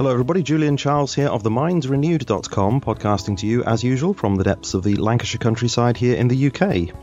[0.00, 0.42] Hello, everybody.
[0.42, 4.96] Julian Charles here of themindrenewed.com, podcasting to you as usual from the depths of the
[4.96, 6.96] Lancashire countryside here in the UK.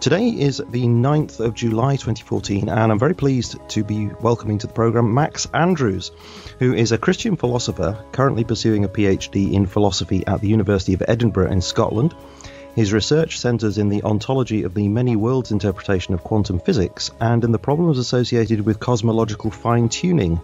[0.00, 4.66] Today is the 9th of July 2014, and I'm very pleased to be welcoming to
[4.66, 6.10] the program Max Andrews,
[6.58, 11.04] who is a Christian philosopher currently pursuing a PhD in philosophy at the University of
[11.06, 12.16] Edinburgh in Scotland.
[12.74, 17.44] His research centres in the ontology of the many worlds interpretation of quantum physics and
[17.44, 20.40] in the problems associated with cosmological fine tuning.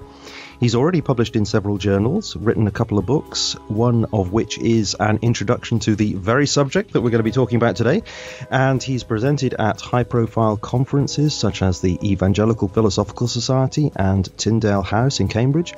[0.58, 4.96] He's already published in several journals, written a couple of books, one of which is
[4.98, 8.02] an introduction to the very subject that we're going to be talking about today.
[8.50, 14.80] And he's presented at high profile conferences such as the Evangelical Philosophical Society and Tyndale
[14.80, 15.74] House in Cambridge.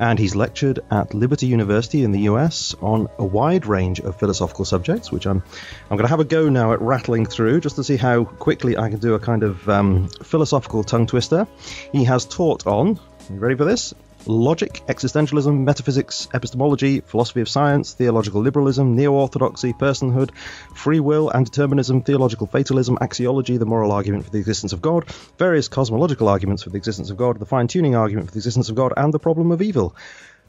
[0.00, 4.64] And he's lectured at Liberty University in the US on a wide range of philosophical
[4.64, 5.40] subjects, which I'm,
[5.88, 8.76] I'm going to have a go now at rattling through just to see how quickly
[8.76, 11.46] I can do a kind of um, philosophical tongue twister.
[11.92, 12.98] He has taught on,
[13.30, 13.94] you ready for this?
[14.26, 20.34] Logic, existentialism, metaphysics, epistemology, philosophy of science, theological liberalism, neo orthodoxy, personhood,
[20.74, 25.04] free will and determinism, theological fatalism, axiology, the moral argument for the existence of God,
[25.38, 28.68] various cosmological arguments for the existence of God, the fine tuning argument for the existence
[28.68, 29.94] of God, and the problem of evil.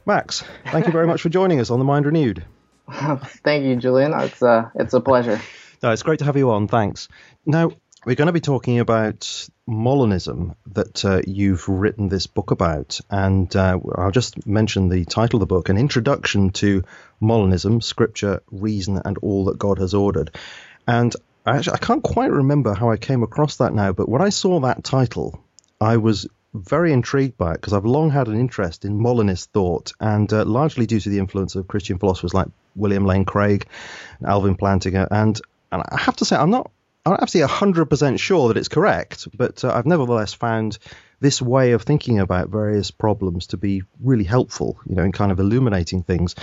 [0.06, 2.44] Max, thank you very much for joining us on The Mind Renewed.
[3.44, 4.12] thank you, Julian.
[4.14, 5.40] It's, uh, it's a pleasure.
[5.82, 6.66] No, it's great to have you on.
[6.66, 7.08] Thanks.
[7.46, 7.72] Now,
[8.04, 13.00] we're going to be talking about Molinism that uh, you've written this book about.
[13.10, 16.84] And uh, I'll just mention the title of the book An Introduction to
[17.20, 20.36] Molinism, Scripture, Reason, and All That God Has Ordered.
[20.86, 24.22] And I, actually, I can't quite remember how I came across that now, but when
[24.22, 25.42] I saw that title,
[25.80, 29.92] I was very intrigued by it because I've long had an interest in Molinist thought,
[30.00, 33.66] and uh, largely due to the influence of Christian philosophers like William Lane Craig
[34.18, 35.08] and Alvin Plantinga.
[35.10, 35.40] And,
[35.72, 36.70] and I have to say, I'm not
[37.08, 40.78] I'm not absolutely 100% sure that it's correct, but uh, I've nevertheless found
[41.20, 45.32] this way of thinking about various problems to be really helpful, you know, in kind
[45.32, 46.34] of illuminating things.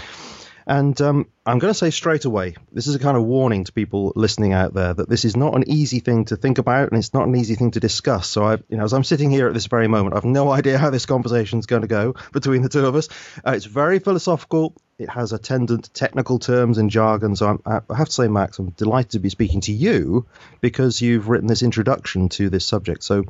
[0.65, 3.71] And um, I'm going to say straight away, this is a kind of warning to
[3.71, 6.97] people listening out there that this is not an easy thing to think about, and
[6.97, 8.27] it's not an easy thing to discuss.
[8.27, 10.79] So, I, you know, as I'm sitting here at this very moment, I've no idea
[10.79, 13.07] how this conversation is going to go between the two of us.
[13.45, 14.75] Uh, it's very philosophical.
[14.97, 17.35] It has attendant technical terms and jargon.
[17.35, 20.25] So, I'm, I have to say, Max, I'm delighted to be speaking to you
[20.61, 23.03] because you've written this introduction to this subject.
[23.03, 23.25] So,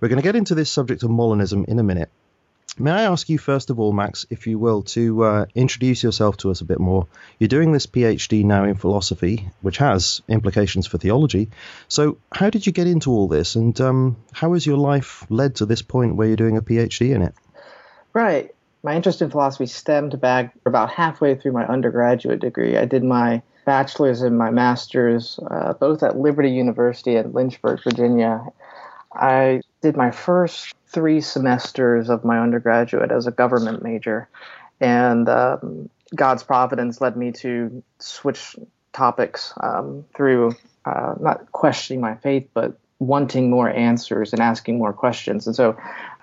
[0.00, 2.10] we're going to get into this subject of Molinism in a minute.
[2.76, 6.38] May I ask you, first of all, Max, if you will, to uh, introduce yourself
[6.38, 7.06] to us a bit more?
[7.38, 11.50] You're doing this PhD now in philosophy, which has implications for theology.
[11.86, 15.54] So, how did you get into all this, and um, how has your life led
[15.56, 17.34] to this point where you're doing a PhD in it?
[18.12, 18.52] Right.
[18.84, 22.76] My interest in philosophy stemmed back about halfway through my undergraduate degree.
[22.76, 28.44] I did my bachelor's and my master's uh, both at Liberty University in Lynchburg, Virginia.
[29.14, 34.28] I did my first three semesters of my undergraduate as a government major,
[34.80, 38.54] and um, God's providence led me to switch
[38.92, 44.92] topics um, through uh, not questioning my faith, but wanting more answers and asking more
[44.92, 45.46] questions.
[45.46, 45.76] And so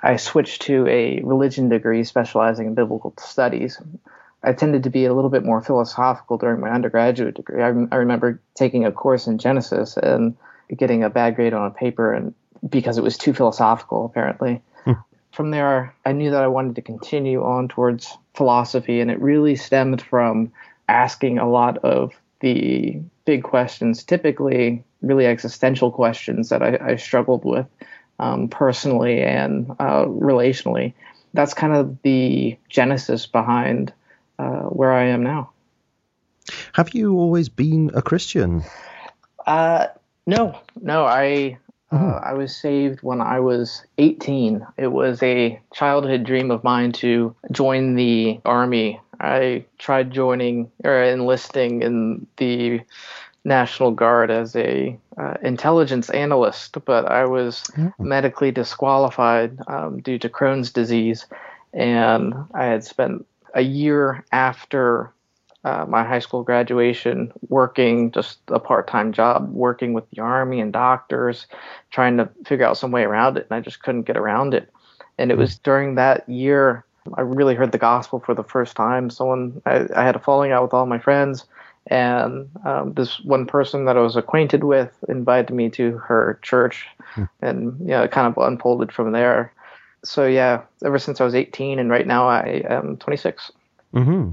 [0.03, 3.79] I switched to a religion degree specializing in biblical studies.
[4.43, 7.61] I tended to be a little bit more philosophical during my undergraduate degree.
[7.61, 10.35] I, I remember taking a course in Genesis and
[10.75, 12.33] getting a bad grade on a paper and
[12.67, 14.61] because it was too philosophical, apparently.
[14.83, 14.93] Hmm.
[15.31, 19.55] From there, I knew that I wanted to continue on towards philosophy, and it really
[19.55, 20.51] stemmed from
[20.87, 27.45] asking a lot of the big questions, typically really existential questions that I, I struggled
[27.45, 27.65] with
[28.21, 30.93] um, personally and uh, relationally.
[31.33, 33.91] That's kind of the genesis behind
[34.37, 35.49] uh, where I am now.
[36.73, 38.63] Have you always been a Christian?
[39.45, 39.87] Uh,
[40.25, 41.05] no, no.
[41.05, 41.57] I.
[41.91, 44.65] Uh, I was saved when I was 18.
[44.77, 49.01] It was a childhood dream of mine to join the army.
[49.19, 52.79] I tried joining or enlisting in the
[53.43, 58.07] National Guard as a uh, intelligence analyst, but I was mm-hmm.
[58.07, 61.25] medically disqualified um, due to Crohn's disease,
[61.73, 65.11] and I had spent a year after
[65.63, 70.73] uh, my high school graduation working just a part-time job working with the army and
[70.73, 71.45] doctors
[71.91, 74.69] trying to figure out some way around it and i just couldn't get around it.
[75.19, 76.83] And it was during that year
[77.15, 79.09] i really heard the gospel for the first time.
[79.11, 81.45] Someone i, I had a falling out with all my friends
[81.87, 86.85] and um, this one person that i was acquainted with invited me to her church
[87.13, 87.23] hmm.
[87.41, 89.51] and you know, it kind of unfolded from there
[90.03, 93.51] so yeah ever since i was 18 and right now i am 26
[93.93, 94.31] mm-hmm.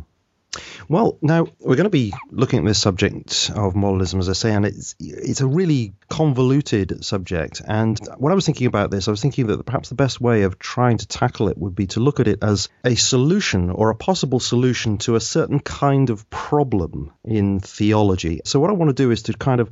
[0.89, 4.55] Well, now we're going to be looking at this subject of Molinism, as I say,
[4.55, 7.61] and it's it's a really convoluted subject.
[7.67, 10.43] And when I was thinking about this, I was thinking that perhaps the best way
[10.43, 13.91] of trying to tackle it would be to look at it as a solution or
[13.91, 18.41] a possible solution to a certain kind of problem in theology.
[18.45, 19.71] So what I want to do is to kind of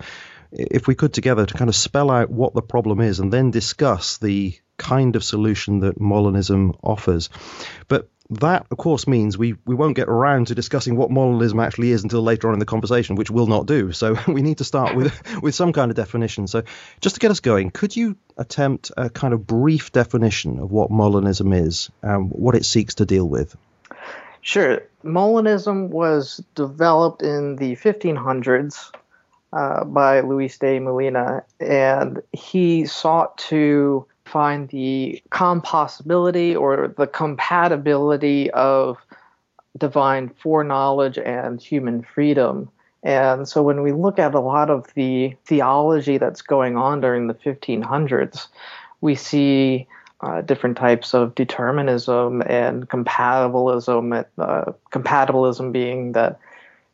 [0.53, 3.51] if we could together to kind of spell out what the problem is and then
[3.51, 7.31] discuss the kind of solution that Molinism offers.
[7.89, 11.91] But that, of course, means we, we won't get around to discussing what Molinism actually
[11.91, 13.93] is until later on in the conversation, which we'll not do.
[13.93, 16.47] So we need to start with with some kind of definition.
[16.47, 16.63] So
[17.01, 20.91] just to get us going, could you attempt a kind of brief definition of what
[20.91, 23.57] Molinism is and what it seeks to deal with?
[24.41, 24.83] Sure.
[25.05, 28.93] Molinism was developed in the 1500s
[29.53, 38.51] uh, by Luis de Molina, and he sought to find the compossibility or the compatibility
[38.51, 38.99] of
[39.77, 42.69] divine foreknowledge and human freedom.
[43.03, 47.29] And so when we look at a lot of the theology that's going on during
[47.29, 48.49] the 1500s,
[49.01, 49.87] we see
[50.23, 56.39] uh, different types of determinism and compatibilism, uh, compatibilism being that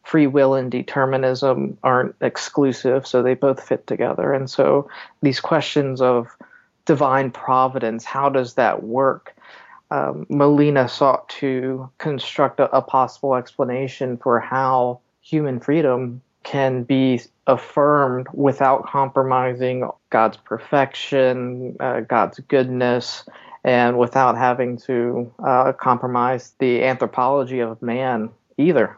[0.02, 4.32] free will and determinism aren't exclusive, so they both fit together.
[4.32, 4.88] And so
[5.22, 6.36] these questions of
[6.84, 8.04] divine providence.
[8.04, 9.34] How does that work?
[9.90, 17.20] Um, Molina sought to construct a, a, possible explanation for how human freedom can be
[17.46, 23.24] affirmed without compromising God's perfection, uh, God's goodness,
[23.64, 28.96] and without having to uh, compromise the anthropology of man either.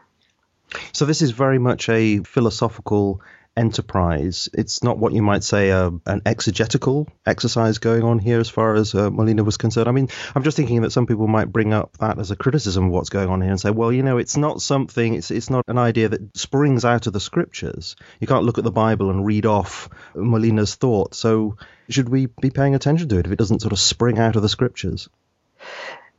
[0.93, 3.21] So, this is very much a philosophical
[3.57, 4.49] enterprise.
[4.53, 8.75] It's not what you might say uh, an exegetical exercise going on here as far
[8.75, 9.87] as uh, Molina was concerned.
[9.87, 12.85] I mean, I'm just thinking that some people might bring up that as a criticism
[12.85, 15.49] of what's going on here and say, well, you know, it's not something, it's, it's
[15.49, 17.95] not an idea that springs out of the scriptures.
[18.19, 21.15] You can't look at the Bible and read off Molina's thought.
[21.15, 21.57] So
[21.89, 24.41] should we be paying attention to it if it doesn't sort of spring out of
[24.41, 25.09] the scriptures?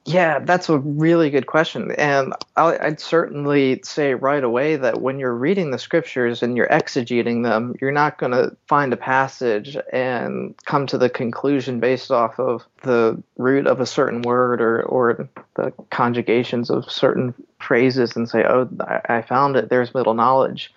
[0.08, 1.90] Yeah, that's a really good question.
[1.98, 7.42] And I'd certainly say right away that when you're reading the scriptures and you're exegeting
[7.42, 12.38] them, you're not going to find a passage and come to the conclusion based off
[12.38, 18.28] of the root of a certain word or, or the conjugations of certain phrases and
[18.28, 18.68] say, oh,
[19.08, 19.70] I found it.
[19.70, 20.72] There's middle knowledge.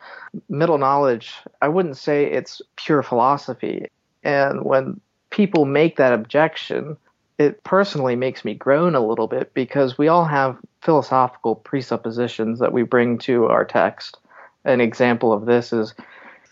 [0.49, 3.89] Middle knowledge, I wouldn't say it's pure philosophy.
[4.23, 4.99] And when
[5.29, 6.97] people make that objection,
[7.39, 12.73] it personally makes me groan a little bit because we all have philosophical presuppositions that
[12.73, 14.17] we bring to our text.
[14.65, 15.95] An example of this is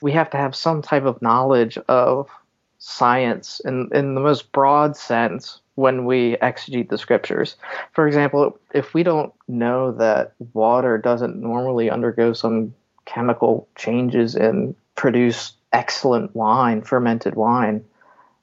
[0.01, 2.29] we have to have some type of knowledge of
[2.79, 7.57] science in, in the most broad sense when we exegete the scriptures.
[7.91, 12.73] For example, if we don't know that water doesn't normally undergo some
[13.05, 17.83] chemical changes and produce excellent wine, fermented wine,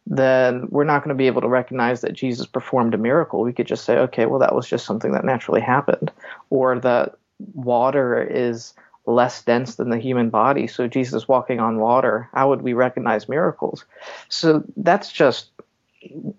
[0.06, 3.42] then we're not going to be able to recognize that Jesus performed a miracle.
[3.42, 6.12] We could just say, okay, well, that was just something that naturally happened,
[6.50, 7.14] or that
[7.54, 8.74] water is
[9.06, 10.66] less dense than the human body.
[10.66, 13.84] So Jesus walking on water, how would we recognize miracles?
[14.28, 15.50] So that's just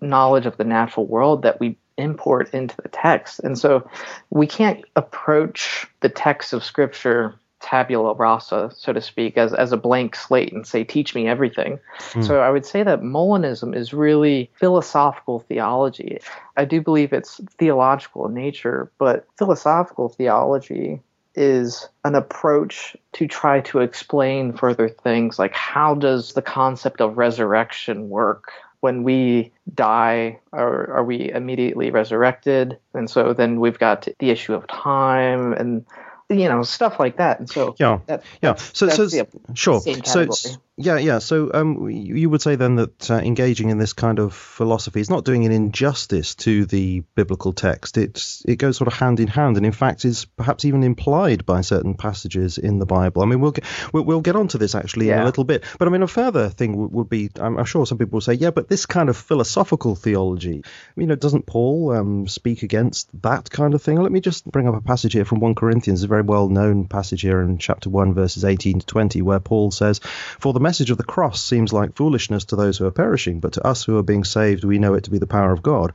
[0.00, 3.40] knowledge of the natural world that we import into the text.
[3.40, 3.88] And so
[4.30, 9.76] we can't approach the text of Scripture tabula rasa, so to speak, as, as a
[9.76, 11.78] blank slate and say, teach me everything.
[12.12, 12.26] Mm.
[12.26, 16.18] So I would say that Molinism is really philosophical theology.
[16.56, 21.00] I do believe it's theological in nature, but philosophical theology
[21.34, 27.18] is an approach to try to explain further things like how does the concept of
[27.18, 28.50] resurrection work?
[28.80, 32.78] When we die, are, are we immediately resurrected?
[32.94, 35.84] And so then we've got the issue of time and
[36.28, 37.38] you know stuff like that.
[37.38, 38.00] And so yeah.
[38.42, 38.54] yeah.
[38.54, 39.08] so so
[39.54, 39.80] sure.
[39.80, 40.28] so
[40.76, 41.18] yeah yeah.
[41.18, 45.10] So um you would say then that uh, engaging in this kind of philosophy is
[45.10, 47.98] not doing an injustice to the biblical text.
[47.98, 51.46] It's it goes sort of hand in hand and in fact is perhaps even implied
[51.46, 53.22] by certain passages in the bible.
[53.22, 55.16] I mean we'll get we'll, we'll get onto this actually yeah.
[55.16, 57.64] in a little bit but i mean a further thing would, would be I'm, I'm,
[57.64, 60.64] sure some people will say yeah but this kind of philosophical theology
[60.96, 64.00] you know doesn't paul um, speak against that kind of thing?
[64.00, 66.86] Let me just bring up a passage here from 1 corinthians a very well known
[66.86, 70.00] passage here in chapter 1, verses 18 to 20, where Paul says,
[70.38, 73.52] For the message of the cross seems like foolishness to those who are perishing, but
[73.52, 75.92] to us who are being saved, we know it to be the power of God.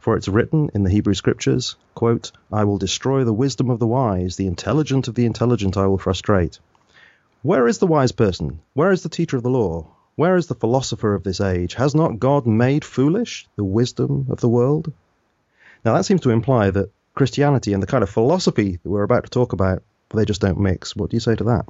[0.00, 3.86] For it's written in the Hebrew Scriptures, quote, I will destroy the wisdom of the
[3.86, 6.58] wise, the intelligent of the intelligent I will frustrate.
[7.42, 8.60] Where is the wise person?
[8.72, 9.88] Where is the teacher of the law?
[10.16, 11.74] Where is the philosopher of this age?
[11.74, 14.90] Has not God made foolish the wisdom of the world?
[15.84, 19.24] Now that seems to imply that Christianity and the kind of philosophy that we're about
[19.24, 19.82] to talk about
[20.14, 20.96] they just don't mix.
[20.96, 21.66] What do you say to that?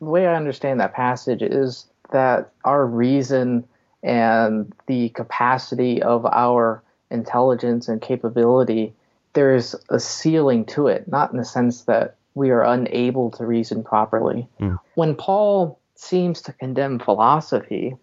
[0.00, 3.64] The way I understand that passage is that our reason
[4.02, 8.92] and the capacity of our intelligence and capability,
[9.32, 13.82] there's a ceiling to it, not in the sense that we are unable to reason
[13.82, 14.48] properly.
[14.60, 14.78] Mm.
[14.94, 17.96] When Paul seems to condemn philosophy,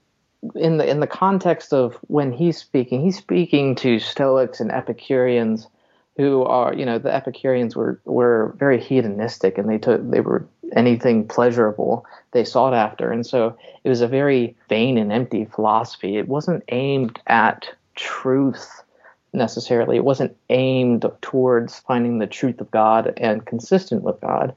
[0.55, 5.67] in the in the context of when he's speaking, he's speaking to Stoics and Epicureans
[6.21, 10.45] who are, you know, the Epicureans were were very hedonistic and they took they were
[10.75, 16.17] anything pleasurable they sought after, and so it was a very vain and empty philosophy.
[16.17, 18.83] It wasn't aimed at truth
[19.33, 19.97] necessarily.
[19.97, 24.53] It wasn't aimed towards finding the truth of God and consistent with God.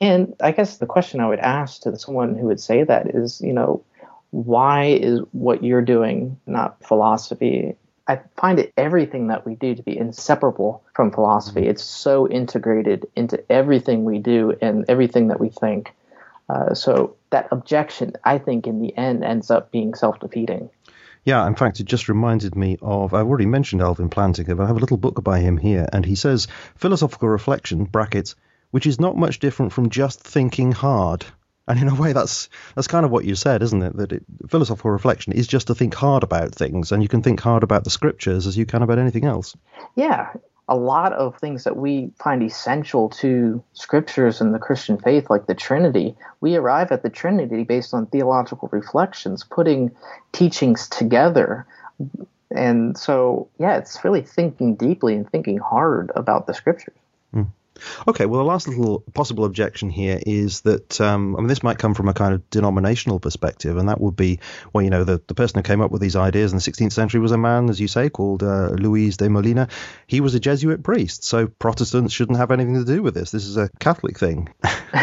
[0.00, 3.40] And I guess the question I would ask to someone who would say that is,
[3.40, 3.84] you know,
[4.30, 7.76] why is what you're doing not philosophy?
[8.06, 11.62] I find it everything that we do to be inseparable from philosophy.
[11.62, 11.70] Mm-hmm.
[11.70, 15.92] It's so integrated into everything we do and everything that we think.
[16.48, 20.68] Uh, so that objection, I think, in the end, ends up being self-defeating.
[21.24, 24.66] Yeah, in fact, it just reminded me of, I've already mentioned Alvin Plantinga, but I
[24.66, 28.34] have a little book by him here, and he says, philosophical reflection, brackets,
[28.72, 31.24] which is not much different from just thinking hard.
[31.66, 33.96] And in a way, that's that's kind of what you said, isn't it?
[33.96, 37.40] That it, philosophical reflection is just to think hard about things, and you can think
[37.40, 39.56] hard about the scriptures as you can about anything else.
[39.96, 40.32] Yeah,
[40.68, 45.46] a lot of things that we find essential to scriptures and the Christian faith, like
[45.46, 49.90] the Trinity, we arrive at the Trinity based on theological reflections, putting
[50.32, 51.66] teachings together.
[52.50, 56.96] And so, yeah, it's really thinking deeply and thinking hard about the scriptures.
[58.06, 61.78] Okay, well, the last little possible objection here is that um, I mean this might
[61.78, 64.40] come from a kind of denominational perspective, and that would be,
[64.72, 66.92] well, you know, the, the person who came up with these ideas in the 16th
[66.92, 69.68] century was a man, as you say, called uh, Luis de Molina.
[70.06, 73.30] He was a Jesuit priest, so Protestants shouldn't have anything to do with this.
[73.30, 74.48] This is a Catholic thing.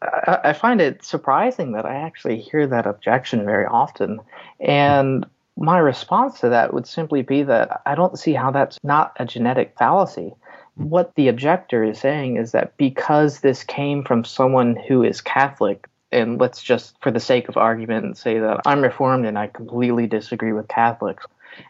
[0.00, 4.20] I find it surprising that I actually hear that objection very often,
[4.60, 9.16] and my response to that would simply be that I don't see how that's not
[9.18, 10.34] a genetic fallacy
[10.78, 15.88] what the objector is saying is that because this came from someone who is Catholic,
[16.10, 20.06] and let's just, for the sake of argument, say that I'm Reformed and I completely
[20.06, 21.26] disagree with Catholics.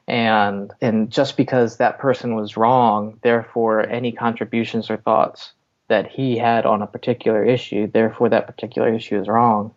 [0.07, 5.53] And and just because that person was wrong, therefore any contributions or thoughts
[5.89, 9.75] that he had on a particular issue, therefore that particular issue is wrong.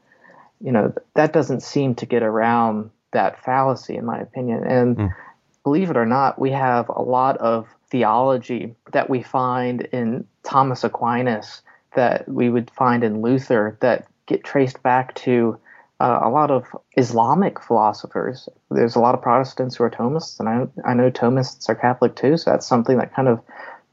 [0.59, 4.63] You know, that doesn't seem to get around that fallacy, in my opinion.
[4.65, 5.15] And mm.
[5.63, 10.83] believe it or not, we have a lot of theology that we find in Thomas
[10.83, 11.61] Aquinas,
[11.95, 15.59] that we would find in Luther, that get traced back to
[15.99, 16.65] uh, a lot of
[16.97, 18.49] Islamic philosophers.
[18.71, 22.15] There's a lot of Protestants who are Thomists, and I, I know Thomists are Catholic
[22.15, 23.39] too, so that's something that kind of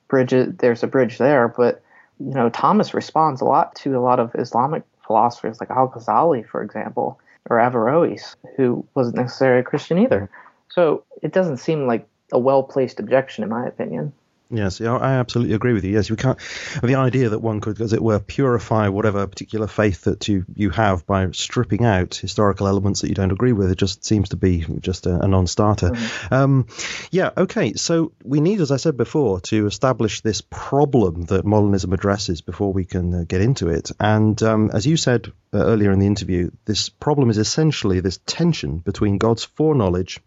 [0.07, 1.49] bridges, there's a bridge there.
[1.49, 1.83] But,
[2.19, 6.47] you know, Thomas responds a lot to a lot of Islamic philosophers like Al Ghazali,
[6.47, 10.31] for example, or Averroes, who wasn't necessarily a Christian either.
[10.71, 14.13] So it doesn't seem like a well placed objection, in my opinion.
[14.51, 15.93] Yes, I absolutely agree with you.
[15.93, 16.39] Yes, we can't.
[16.83, 20.71] The idea that one could, as it were, purify whatever particular faith that you, you
[20.71, 24.37] have by stripping out historical elements that you don't agree with, it just seems to
[24.37, 25.91] be just a, a non-starter.
[25.91, 26.35] Mm-hmm.
[26.35, 26.67] Um,
[27.11, 27.75] yeah, okay.
[27.75, 32.73] So we need, as I said before, to establish this problem that Molinism addresses before
[32.73, 33.91] we can uh, get into it.
[34.01, 38.19] And um, as you said uh, earlier in the interview, this problem is essentially this
[38.25, 40.21] tension between God's foreknowledge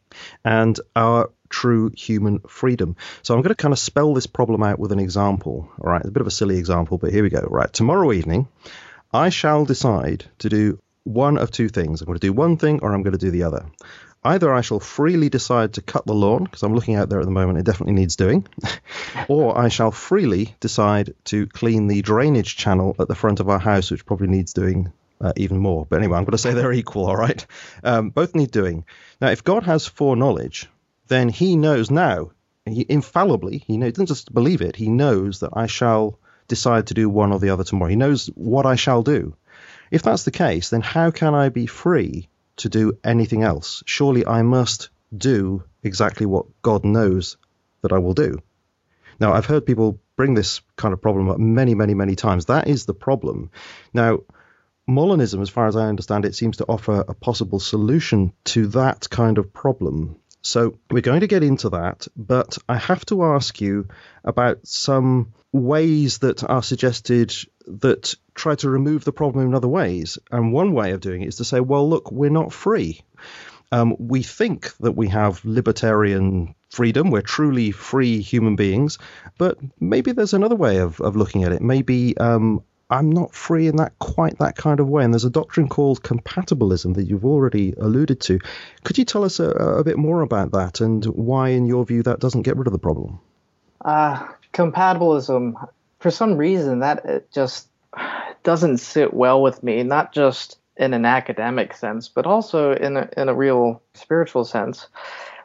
[0.45, 2.95] and our true human freedom.
[3.21, 5.69] So I'm going to kind of spell this problem out with an example.
[5.79, 7.41] All right, it's a bit of a silly example, but here we go.
[7.41, 8.47] Right, tomorrow evening,
[9.13, 12.01] I shall decide to do one of two things.
[12.01, 13.65] I'm going to do one thing or I'm going to do the other.
[14.23, 17.25] Either I shall freely decide to cut the lawn, because I'm looking out there at
[17.25, 18.47] the moment, it definitely needs doing,
[19.27, 23.57] or I shall freely decide to clean the drainage channel at the front of our
[23.57, 25.87] house, which probably needs doing uh, even more.
[25.89, 27.43] But anyway, I'm going to say they're equal, all right?
[27.83, 28.85] Um, both need doing.
[29.19, 30.67] Now, if God has foreknowledge,
[31.11, 32.31] then he knows now,
[32.65, 36.93] he, infallibly, he knows, doesn't just believe it, he knows that I shall decide to
[36.93, 37.89] do one or the other tomorrow.
[37.89, 39.35] He knows what I shall do.
[39.91, 43.83] If that's the case, then how can I be free to do anything else?
[43.85, 47.35] Surely I must do exactly what God knows
[47.81, 48.41] that I will do.
[49.19, 52.45] Now, I've heard people bring this kind of problem up many, many, many times.
[52.45, 53.51] That is the problem.
[53.93, 54.19] Now,
[54.89, 59.09] Molinism, as far as I understand it, seems to offer a possible solution to that
[59.09, 60.15] kind of problem.
[60.41, 63.87] So we're going to get into that, but I have to ask you
[64.23, 67.33] about some ways that are suggested
[67.67, 70.17] that try to remove the problem in other ways.
[70.31, 73.01] And one way of doing it is to say, well, look, we're not free.
[73.71, 77.11] Um, we think that we have libertarian freedom.
[77.11, 78.97] We're truly free human beings,
[79.37, 81.61] but maybe there's another way of, of looking at it.
[81.61, 85.03] Maybe um, I'm not free in that quite that kind of way.
[85.03, 88.39] And there's a doctrine called compatibilism that you've already alluded to.
[88.83, 92.03] Could you tell us a, a bit more about that and why, in your view,
[92.03, 93.19] that doesn't get rid of the problem?
[93.83, 95.53] Uh, compatibilism,
[95.99, 97.69] for some reason, that just
[98.43, 99.83] doesn't sit well with me.
[99.83, 104.87] Not just in an academic sense, but also in a, in a real spiritual sense.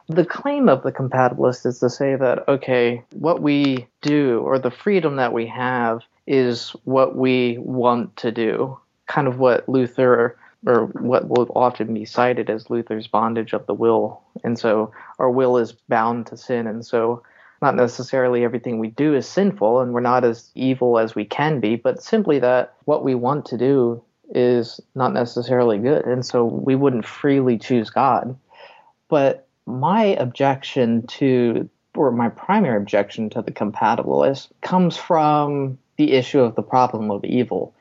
[0.09, 4.71] The claim of the compatibilist is to say that, okay, what we do or the
[4.71, 8.77] freedom that we have is what we want to do.
[9.07, 13.73] Kind of what Luther, or what will often be cited as Luther's bondage of the
[13.73, 14.21] will.
[14.43, 16.67] And so our will is bound to sin.
[16.67, 17.23] And so
[17.61, 21.59] not necessarily everything we do is sinful and we're not as evil as we can
[21.59, 26.05] be, but simply that what we want to do is not necessarily good.
[26.05, 28.37] And so we wouldn't freely choose God.
[29.07, 36.39] But my objection to, or my primary objection to the compatibilist comes from the issue
[36.39, 37.73] of the problem of evil.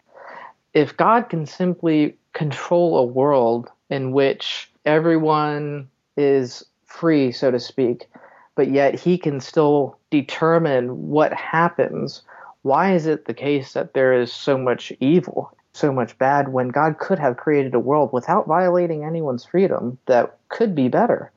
[0.74, 8.08] If God can simply control a world in which everyone is free, so to speak,
[8.54, 12.22] but yet he can still determine what happens,
[12.62, 16.68] why is it the case that there is so much evil, so much bad, when
[16.68, 21.30] God could have created a world without violating anyone's freedom that could be better?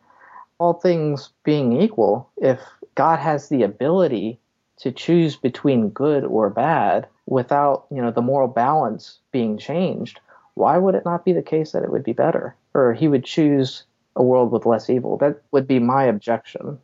[0.59, 2.59] all things being equal, if
[2.95, 4.39] God has the ability
[4.79, 10.19] to choose between good or bad without, you know, the moral balance being changed,
[10.55, 12.55] why would it not be the case that it would be better?
[12.73, 13.83] Or he would choose
[14.15, 15.17] a world with less evil?
[15.17, 16.79] That would be my objection.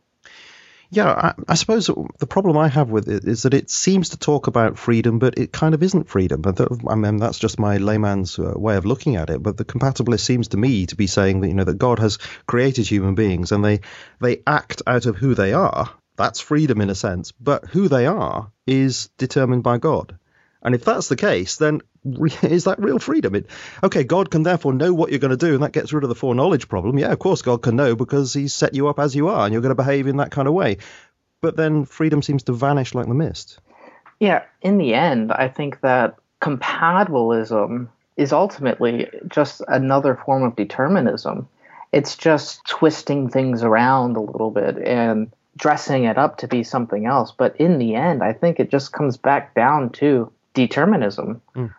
[0.90, 4.16] Yeah, I, I, suppose the problem I have with it is that it seems to
[4.16, 6.42] talk about freedom, but it kind of isn't freedom.
[6.42, 9.42] But I mean, that's just my layman's uh, way of looking at it.
[9.42, 12.18] But the compatibilist seems to me to be saying that you know that God has
[12.46, 13.80] created human beings and they
[14.20, 15.90] they act out of who they are.
[16.16, 20.18] That's freedom in a sense, but who they are is determined by God.
[20.62, 21.80] And if that's the case, then
[22.42, 23.34] is that real freedom?
[23.34, 23.46] It,
[23.82, 26.08] okay, God can therefore know what you're going to do, and that gets rid of
[26.08, 26.98] the foreknowledge problem.
[26.98, 29.52] Yeah, of course, God can know because He's set you up as you are, and
[29.52, 30.78] you're going to behave in that kind of way.
[31.40, 33.60] But then freedom seems to vanish like the mist.
[34.18, 41.48] Yeah, in the end, I think that compatibilism is ultimately just another form of determinism.
[41.92, 47.06] It's just twisting things around a little bit and dressing it up to be something
[47.06, 47.32] else.
[47.32, 51.42] But in the end, I think it just comes back down to determinism.
[51.54, 51.72] Mm.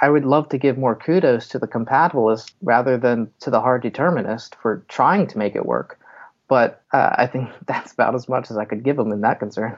[0.00, 3.82] I would love to give more kudos to the compatibilist rather than to the hard
[3.82, 5.98] determinist for trying to make it work.
[6.48, 9.38] But uh, I think that's about as much as I could give them in that
[9.38, 9.76] concern.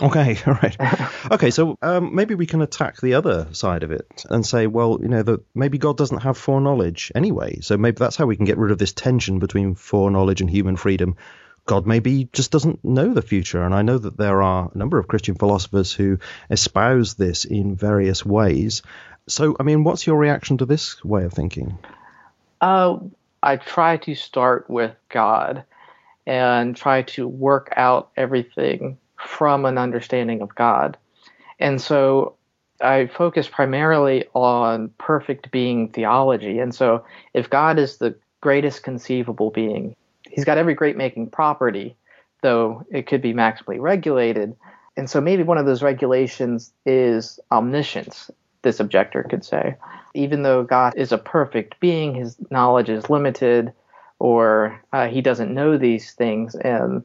[0.00, 0.76] Okay, all right.
[1.30, 4.98] okay, so um, maybe we can attack the other side of it and say, well,
[5.00, 7.60] you know, that maybe God doesn't have foreknowledge anyway.
[7.60, 10.76] So maybe that's how we can get rid of this tension between foreknowledge and human
[10.76, 11.16] freedom
[11.66, 13.62] God maybe just doesn't know the future.
[13.62, 16.18] And I know that there are a number of Christian philosophers who
[16.50, 18.82] espouse this in various ways.
[19.28, 21.78] So, I mean, what's your reaction to this way of thinking?
[22.60, 22.98] Uh,
[23.42, 25.64] I try to start with God
[26.26, 30.96] and try to work out everything from an understanding of God.
[31.58, 32.36] And so
[32.80, 36.58] I focus primarily on perfect being theology.
[36.58, 39.94] And so if God is the greatest conceivable being,
[40.32, 41.96] he's got every great making property,
[42.42, 44.56] though it could be maximally regulated.
[44.96, 48.30] And so maybe one of those regulations is omniscience,
[48.62, 49.76] this objector could say.
[50.14, 53.72] Even though God is a perfect being, his knowledge is limited,
[54.18, 56.54] or uh, he doesn't know these things.
[56.54, 57.04] And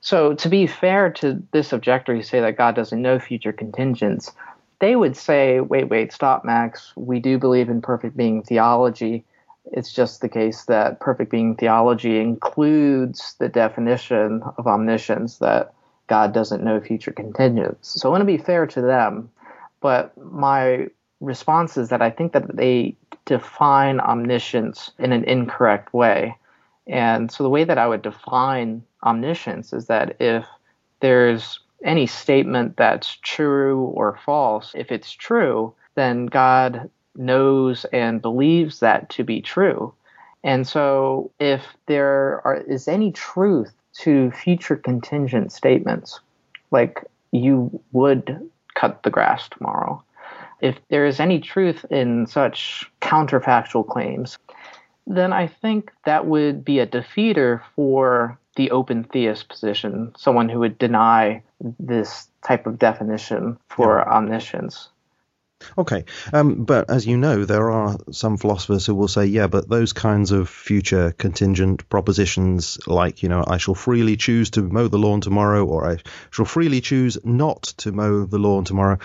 [0.00, 4.32] so, to be fair to this objector who say that God doesn't know future contingents,
[4.78, 6.92] they would say, wait, wait, stop, Max.
[6.96, 9.24] We do believe in perfect being theology.
[9.72, 15.72] It's just the case that perfect being theology includes the definition of omniscience that
[16.06, 18.00] God doesn't know future contingents.
[18.00, 19.30] So I want to be fair to them,
[19.80, 20.86] but my
[21.20, 26.36] response is that I think that they define omniscience in an incorrect way.
[26.86, 30.46] And so the way that I would define omniscience is that if
[31.00, 38.80] there's any statement that's true or false, if it's true, then God knows and believes
[38.80, 39.92] that to be true.
[40.44, 46.20] And so, if there are, is any truth to future contingent statements,
[46.70, 47.02] like
[47.32, 50.02] you would cut the grass tomorrow,
[50.60, 54.38] if there is any truth in such counterfactual claims,
[55.06, 60.60] then I think that would be a defeater for the open theist position, someone who
[60.60, 61.42] would deny
[61.78, 64.12] this type of definition for yeah.
[64.12, 64.88] omniscience.
[65.78, 69.68] Okay, um, but as you know, there are some philosophers who will say, yeah, but
[69.68, 74.88] those kinds of future contingent propositions, like, you know, I shall freely choose to mow
[74.88, 75.98] the lawn tomorrow, or I
[76.30, 78.98] shall freely choose not to mow the lawn tomorrow,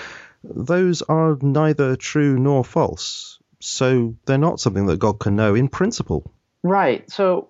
[0.43, 3.39] those are neither true nor false.
[3.59, 6.33] So they're not something that God can know in principle.
[6.63, 7.09] Right.
[7.09, 7.49] So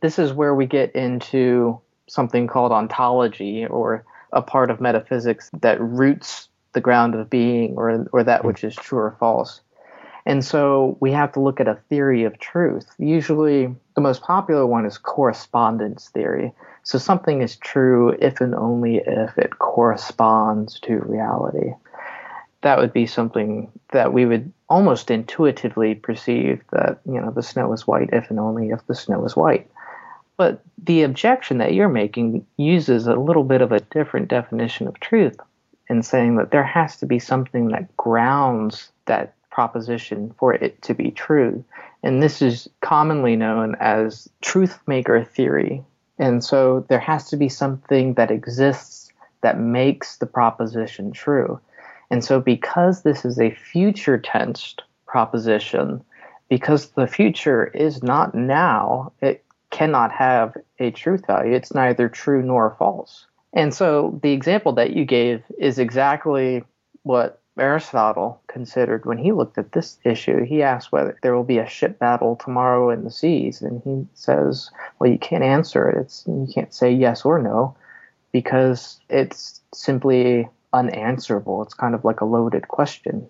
[0.00, 5.80] this is where we get into something called ontology, or a part of metaphysics that
[5.80, 8.46] roots the ground of being or, or that hmm.
[8.46, 9.62] which is true or false.
[10.26, 12.86] And so we have to look at a theory of truth.
[12.98, 16.52] Usually, the most popular one is correspondence theory.
[16.82, 21.72] So something is true if and only if it corresponds to reality.
[22.62, 27.72] That would be something that we would almost intuitively perceive that, you know, the snow
[27.72, 29.70] is white if and only if the snow is white.
[30.36, 35.00] But the objection that you're making uses a little bit of a different definition of
[35.00, 35.38] truth
[35.88, 40.94] and saying that there has to be something that grounds that proposition for it to
[40.94, 41.64] be true.
[42.02, 45.82] And this is commonly known as truth maker theory.
[46.18, 51.60] And so there has to be something that exists that makes the proposition true.
[52.10, 56.04] And so, because this is a future tensed proposition,
[56.48, 61.52] because the future is not now, it cannot have a truth value.
[61.52, 63.26] It's neither true nor false.
[63.56, 66.62] And so the example that you gave is exactly
[67.04, 70.44] what Aristotle considered when he looked at this issue.
[70.44, 74.06] He asked whether there will be a ship battle tomorrow in the seas, and he
[74.12, 75.96] says, "Well, you can't answer it.
[75.96, 77.74] It's you can't say yes or no
[78.30, 81.62] because it's simply unanswerable.
[81.62, 83.26] It's kind of like a loaded question."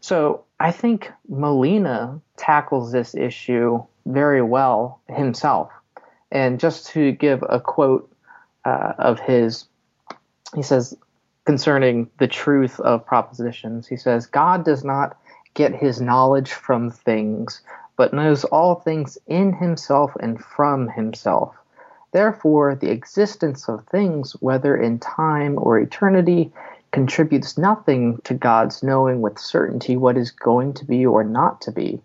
[0.00, 5.70] So I think Molina tackles this issue very well himself.
[6.30, 8.12] And just to give a quote
[8.68, 9.64] uh, of his.
[10.54, 10.96] He says
[11.46, 15.16] concerning the truth of propositions, he says, God does not
[15.54, 17.62] get his knowledge from things,
[17.96, 21.54] but knows all things in himself and from himself.
[22.12, 26.52] Therefore, the existence of things, whether in time or eternity,
[26.92, 31.72] contributes nothing to God's knowing with certainty what is going to be or not to
[31.72, 32.00] be.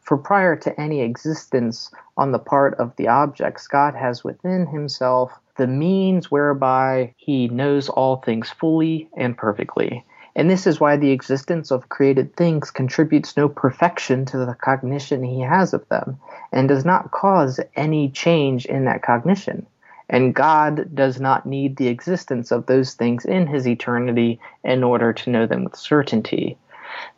[0.00, 5.32] For prior to any existence on the part of the objects, God has within himself
[5.56, 10.04] the means whereby he knows all things fully and perfectly.
[10.34, 15.22] And this is why the existence of created things contributes no perfection to the cognition
[15.22, 16.18] he has of them,
[16.52, 19.66] and does not cause any change in that cognition.
[20.10, 25.12] And God does not need the existence of those things in his eternity in order
[25.14, 26.58] to know them with certainty.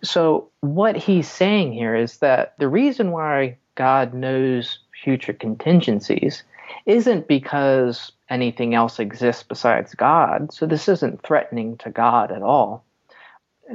[0.02, 6.44] So, what he's saying here is that the reason why God knows future contingencies
[6.86, 10.52] isn't because anything else exists besides God.
[10.52, 12.84] So this isn't threatening to God at all.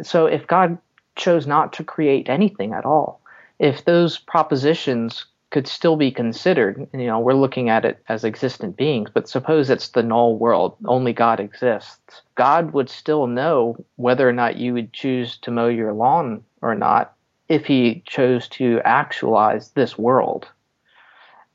[0.01, 0.77] So if God
[1.15, 3.21] chose not to create anything at all,
[3.59, 8.75] if those propositions could still be considered, you know, we're looking at it as existent
[8.75, 12.23] beings, but suppose it's the null world, only God exists.
[12.33, 16.73] God would still know whether or not you would choose to mow your lawn or
[16.73, 17.13] not
[17.49, 20.47] if he chose to actualize this world.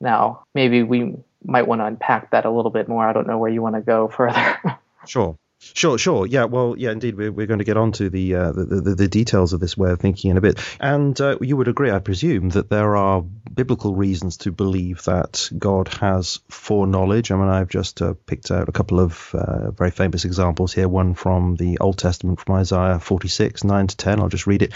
[0.00, 3.06] Now, maybe we might want to unpack that a little bit more.
[3.06, 4.58] I don't know where you want to go further.
[5.06, 5.38] sure.
[5.60, 6.24] Sure, sure.
[6.24, 7.16] Yeah, well, yeah, indeed.
[7.16, 9.76] We're, we're going to get on to the, uh, the, the, the details of this
[9.76, 10.60] way of thinking in a bit.
[10.78, 15.50] And uh, you would agree, I presume, that there are biblical reasons to believe that
[15.58, 17.32] God has foreknowledge.
[17.32, 20.88] I mean, I've just uh, picked out a couple of uh, very famous examples here.
[20.88, 24.20] One from the Old Testament, from Isaiah 46, 9 to 10.
[24.20, 24.72] I'll just read it.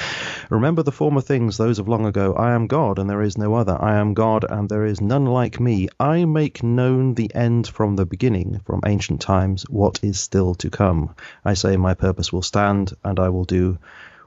[0.50, 2.34] Remember the former things, those of long ago.
[2.34, 3.80] I am God, and there is no other.
[3.80, 5.88] I am God, and there is none like me.
[6.00, 10.71] I make known the end from the beginning, from ancient times, what is still to
[10.72, 11.14] come.
[11.44, 13.78] I say, My purpose will stand, and I will do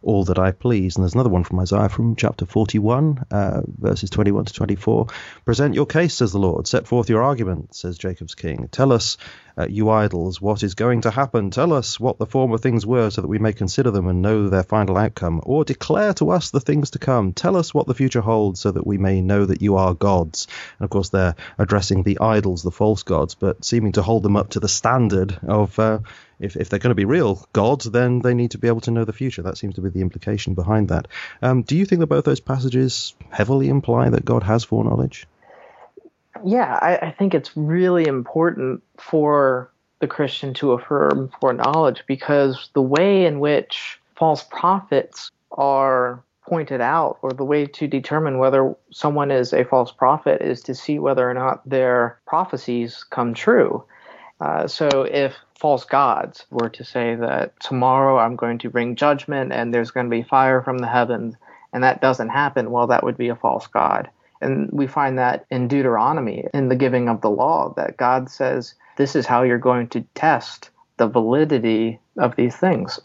[0.06, 0.96] all that I please.
[0.96, 5.08] And there's another one from Isaiah from chapter 41, uh, verses 21 to 24.
[5.44, 6.68] Present your case, says the Lord.
[6.68, 8.70] Set forth your argument, says Jacob's king.
[8.72, 9.18] Tell us,
[9.58, 11.50] uh, you idols, what is going to happen.
[11.50, 14.48] Tell us what the former things were so that we may consider them and know
[14.48, 15.42] their final outcome.
[15.44, 17.34] Or declare to us the things to come.
[17.34, 20.48] Tell us what the future holds so that we may know that you are gods.
[20.78, 24.36] And of course, they're addressing the idols, the false gods, but seeming to hold them
[24.36, 26.00] up to the standard of uh,
[26.40, 28.92] if, if they're going to be real gods, then they need to be able to
[28.92, 29.42] know the future.
[29.42, 31.08] That seems to be the implication behind that.
[31.42, 35.28] Um, do you think that both those passages heavily imply that God has foreknowledge?
[36.44, 42.82] Yeah, I, I think it's really important for the Christian to affirm foreknowledge because the
[42.82, 49.32] way in which false prophets are pointed out, or the way to determine whether someone
[49.32, 53.84] is a false prophet, is to see whether or not their prophecies come true.
[54.40, 59.54] Uh, so if false gods were to say that tomorrow I'm going to bring judgment
[59.54, 61.36] and there's going to be fire from the heavens,
[61.74, 64.10] and that doesn't happen, well, that would be a false god.
[64.42, 68.76] And we find that in Deuteronomy, in the giving of the law, that God says,
[68.98, 73.00] this is how you're going to test the validity of these things.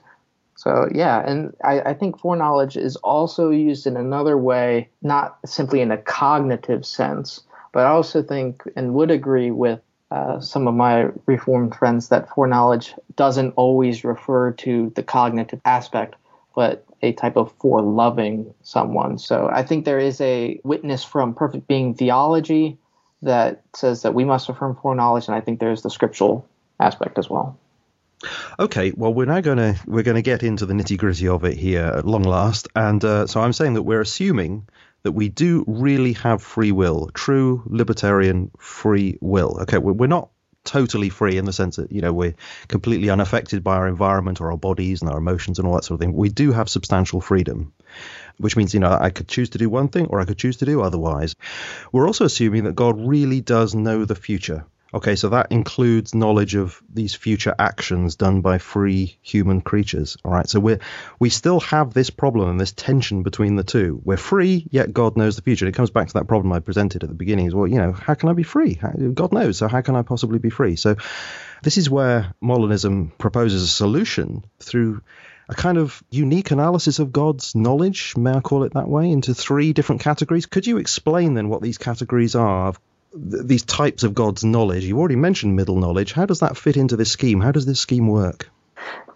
[0.56, 5.80] So, yeah, and I, I, think foreknowledge is also used in another way, not simply
[5.80, 7.40] in a cognitive sense,
[7.72, 12.28] but I also think and would agree with uh, some of my Reformed friends that
[12.30, 16.16] foreknowledge doesn't always refer to the cognitive aspect,
[16.54, 19.18] but a type of foreloving someone.
[19.18, 22.78] So I think there is a witness from perfect being theology
[23.22, 26.46] that says that we must affirm foreknowledge, and I think there's the scriptural
[26.78, 27.58] aspect as well.
[28.58, 31.44] Okay, well, we're now going to we're going to get into the nitty gritty of
[31.44, 34.68] it here at long last, and uh, so I'm saying that we're assuming
[35.02, 39.58] that we do really have free will, true libertarian free will.
[39.62, 40.30] Okay, we're not
[40.64, 42.34] totally free in the sense that you know we're
[42.68, 45.96] completely unaffected by our environment or our bodies and our emotions and all that sort
[45.96, 46.12] of thing.
[46.12, 47.72] We do have substantial freedom,
[48.38, 50.58] which means you know I could choose to do one thing or I could choose
[50.58, 51.34] to do otherwise.
[51.92, 54.64] We're also assuming that God really does know the future.
[54.92, 60.16] Okay, so that includes knowledge of these future actions done by free human creatures.
[60.24, 60.78] All right, so we
[61.18, 64.00] we still have this problem and this tension between the two.
[64.04, 65.64] We're free, yet God knows the future.
[65.64, 67.46] And it comes back to that problem I presented at the beginning.
[67.46, 68.80] Is well, you know, how can I be free?
[69.14, 70.74] God knows, so how can I possibly be free?
[70.76, 70.96] So
[71.62, 75.02] this is where Molinism proposes a solution through
[75.48, 79.34] a kind of unique analysis of God's knowledge, may I call it that way, into
[79.34, 80.46] three different categories.
[80.46, 82.80] Could you explain then what these categories are of
[83.12, 84.84] these types of God's knowledge.
[84.84, 86.12] You've already mentioned middle knowledge.
[86.12, 87.40] How does that fit into this scheme?
[87.40, 88.48] How does this scheme work?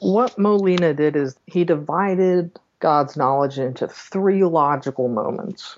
[0.00, 5.76] What Molina did is he divided God's knowledge into three logical moments.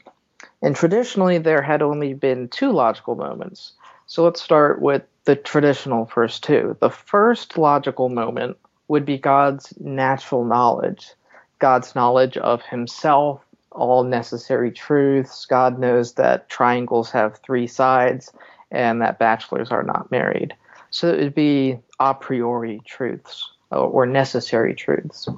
[0.63, 3.73] And traditionally, there had only been two logical moments.
[4.07, 6.77] So let's start with the traditional first two.
[6.81, 8.57] The first logical moment
[8.89, 11.13] would be God's natural knowledge,
[11.59, 13.46] God's knowledge of himself
[13.77, 15.47] all necessary truths.
[15.47, 18.33] God knows that triangles have three sides
[18.71, 20.55] and that bachelors are not married.
[20.91, 25.29] So it would be a priori truths uh, or necessary truths.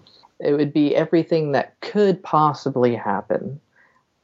[0.41, 3.61] It would be everything that could possibly happen.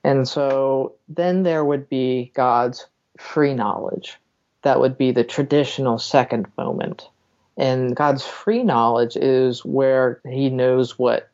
[0.05, 2.87] And so then there would be God's
[3.19, 4.19] free knowledge.
[4.63, 7.09] That would be the traditional second moment.
[7.57, 11.31] And God's free knowledge is where he knows what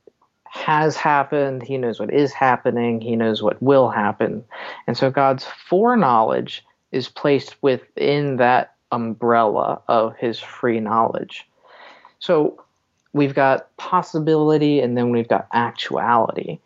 [0.51, 4.45] has happened, he knows what is happening, he knows what will happen.
[4.87, 11.49] And so God's foreknowledge is placed within that umbrella of his free knowledge.
[12.19, 12.61] So
[13.13, 16.59] we've got possibility and then we've got actuality.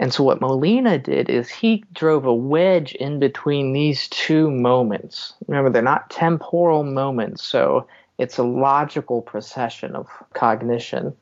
[0.00, 5.34] And so what Molina did is he drove a wedge in between these two moments.
[5.46, 7.86] Remember, they're not temporal moments, so
[8.18, 11.14] it's a logical procession of cognition.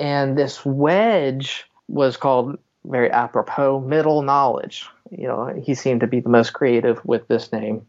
[0.00, 4.86] And this wedge was called very apropos middle knowledge.
[5.10, 7.86] You know, he seemed to be the most creative with this name.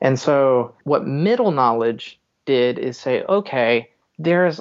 [0.00, 4.60] And so what middle knowledge did is say, okay, there's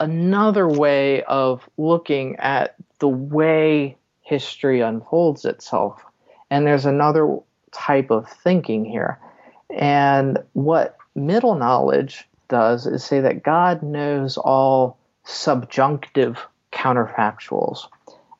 [0.00, 6.02] another way of looking at the way history unfolds itself.
[6.50, 7.38] And there's another
[7.70, 9.20] type of thinking here.
[9.70, 16.38] And what middle knowledge does is say that God knows all subjunctive
[16.72, 17.86] counterfactuals.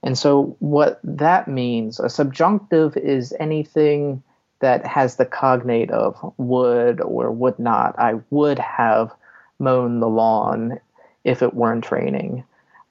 [0.02, 4.22] And so, what that means, a subjunctive is anything
[4.60, 7.98] that has the cognate of would or would not.
[7.98, 9.12] I would have
[9.58, 10.78] mown the lawn
[11.24, 12.44] if it weren't raining.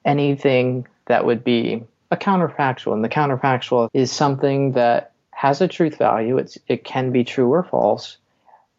[0.04, 2.92] Anything that would be a counterfactual.
[2.92, 6.38] And the counterfactual is something that has a truth value.
[6.38, 8.18] It's, it can be true or false,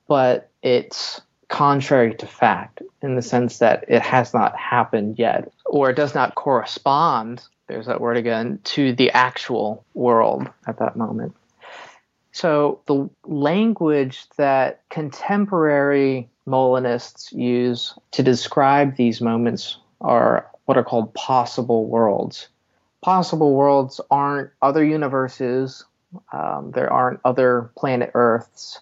[0.07, 5.89] but it's contrary to fact in the sense that it has not happened yet or
[5.89, 11.35] it does not correspond there's that word again to the actual world at that moment.
[12.31, 21.11] So the language that contemporary molinists use to describe these moments are what are called
[21.15, 22.49] possible worlds.
[23.01, 25.85] Possible worlds aren't other universes
[26.31, 28.79] um, there aren't other planet earths.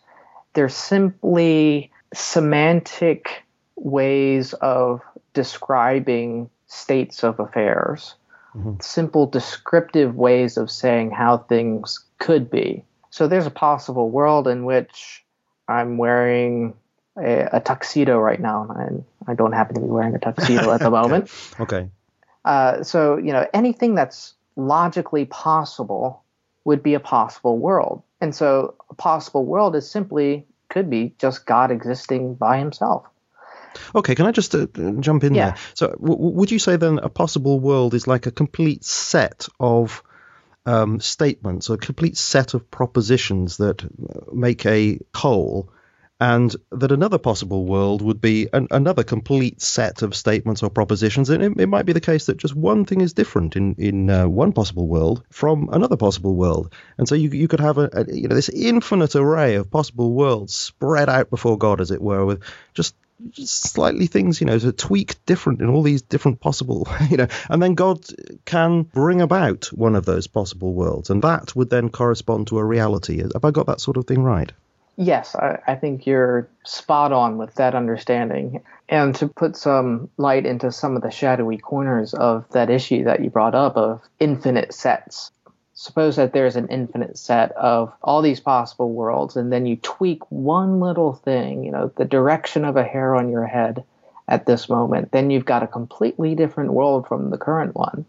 [0.53, 3.43] They're simply semantic
[3.75, 5.01] ways of
[5.33, 8.15] describing states of affairs,
[8.55, 8.73] mm-hmm.
[8.81, 12.83] simple descriptive ways of saying how things could be.
[13.09, 15.23] So there's a possible world in which
[15.67, 16.73] I'm wearing
[17.17, 20.79] a, a tuxedo right now, and I don't happen to be wearing a tuxedo at
[20.79, 21.31] the moment.
[21.59, 21.89] okay.
[22.45, 26.23] Uh, so you know anything that's logically possible
[26.65, 31.45] would be a possible world, and so a possible world is simply could be just
[31.45, 33.05] God existing by himself.
[33.95, 34.67] Okay, can I just uh,
[34.99, 35.51] jump in Yeah.
[35.51, 35.55] there?
[35.73, 40.03] So, w- would you say then a possible world is like a complete set of
[40.65, 43.83] um, statements, a complete set of propositions that
[44.33, 45.69] make a whole,
[46.19, 51.29] and that another possible world would be an, another complete set of statements or propositions?
[51.29, 54.09] And it, it might be the case that just one thing is different in in
[54.09, 57.89] uh, one possible world from another possible world, and so you you could have a,
[57.93, 62.01] a you know this infinite array of possible worlds spread out before God, as it
[62.01, 62.95] were, with just
[63.29, 67.27] just slightly things, you know, to tweak different in all these different possible, you know,
[67.49, 68.05] and then God
[68.45, 72.65] can bring about one of those possible worlds, and that would then correspond to a
[72.65, 73.21] reality.
[73.21, 74.51] Have I got that sort of thing right?
[74.95, 78.63] Yes, I, I think you're spot on with that understanding.
[78.87, 83.23] And to put some light into some of the shadowy corners of that issue that
[83.23, 85.31] you brought up of infinite sets.
[85.73, 90.19] Suppose that there's an infinite set of all these possible worlds, and then you tweak
[90.29, 93.83] one little thing, you know, the direction of a hair on your head
[94.27, 98.05] at this moment, then you've got a completely different world from the current one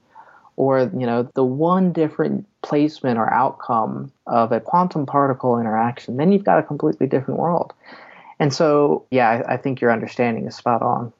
[0.56, 6.32] or you know the one different placement or outcome of a quantum particle interaction then
[6.32, 7.72] you've got a completely different world
[8.38, 11.12] and so yeah i, I think your understanding is spot on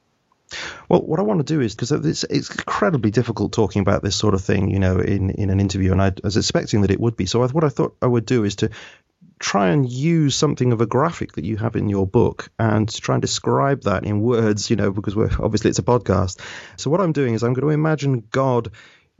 [0.89, 4.15] Well, what I want to do is because it's, it's incredibly difficult talking about this
[4.15, 6.99] sort of thing, you know, in, in an interview, and I was expecting that it
[6.99, 7.25] would be.
[7.25, 8.69] So I, what I thought I would do is to
[9.39, 13.15] try and use something of a graphic that you have in your book and try
[13.15, 16.39] and describe that in words, you know, because we're obviously it's a podcast.
[16.77, 18.71] So what I'm doing is I'm going to imagine God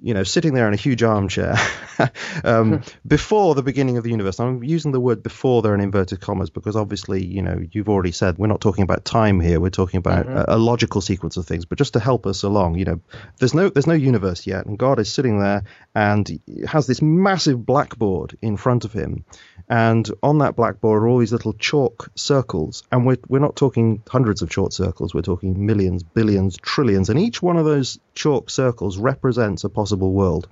[0.01, 1.55] you know, sitting there in a huge armchair
[2.43, 4.39] um, before the beginning of the universe.
[4.39, 8.11] I'm using the word before there in inverted commas because obviously, you know, you've already
[8.11, 9.59] said we're not talking about time here.
[9.59, 10.35] We're talking about Mhm.
[10.47, 11.65] a, a logical sequence of things.
[11.65, 12.99] But just to help us along, you know,
[13.39, 15.63] there's no there's no universe yet, and God is sitting there
[15.95, 19.23] and has this massive blackboard in front of him,
[19.69, 24.03] and on that blackboard are all these little chalk circles, and we're we're not talking
[24.09, 25.13] hundreds of chalk circles.
[25.13, 30.13] We're talking millions, billions, trillions, and each one of those chalk circles represents a possible
[30.13, 30.47] world.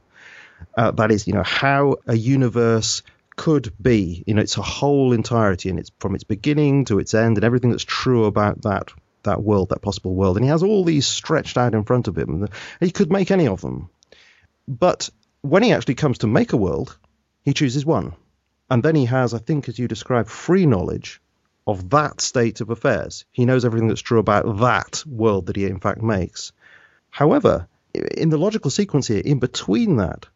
[0.77, 3.01] Uh, that is, you know, how a universe
[3.35, 7.35] could be in its a whole entirety, and it's from its beginning to its end,
[7.35, 8.91] and everything that's true about that
[9.23, 10.37] that world, that possible world.
[10.37, 12.47] And he has all these stretched out in front of him.
[12.79, 13.89] He could make any of them,
[14.67, 15.09] but
[15.41, 16.95] when he actually comes to make a world,
[17.43, 18.13] he chooses one,
[18.69, 21.19] and then he has, I think, as you described, free knowledge
[21.65, 23.25] of that state of affairs.
[23.31, 26.51] He knows everything that's true about that world that he in fact makes.
[27.09, 30.27] However, in the logical sequence here, in between that,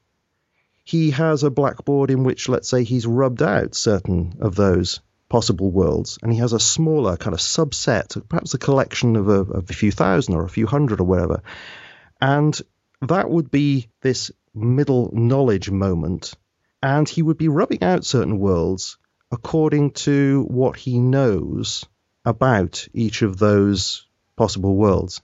[0.84, 5.70] he has a blackboard in which, let's say, he's rubbed out certain of those possible
[5.70, 9.70] worlds, and he has a smaller kind of subset, perhaps a collection of a, of
[9.70, 11.42] a few thousand or a few hundred or whatever.
[12.22, 12.60] And
[13.02, 16.34] that would be this middle knowledge moment,
[16.82, 18.98] and he would be rubbing out certain worlds
[19.32, 21.86] according to what he knows
[22.24, 25.22] about each of those possible worlds.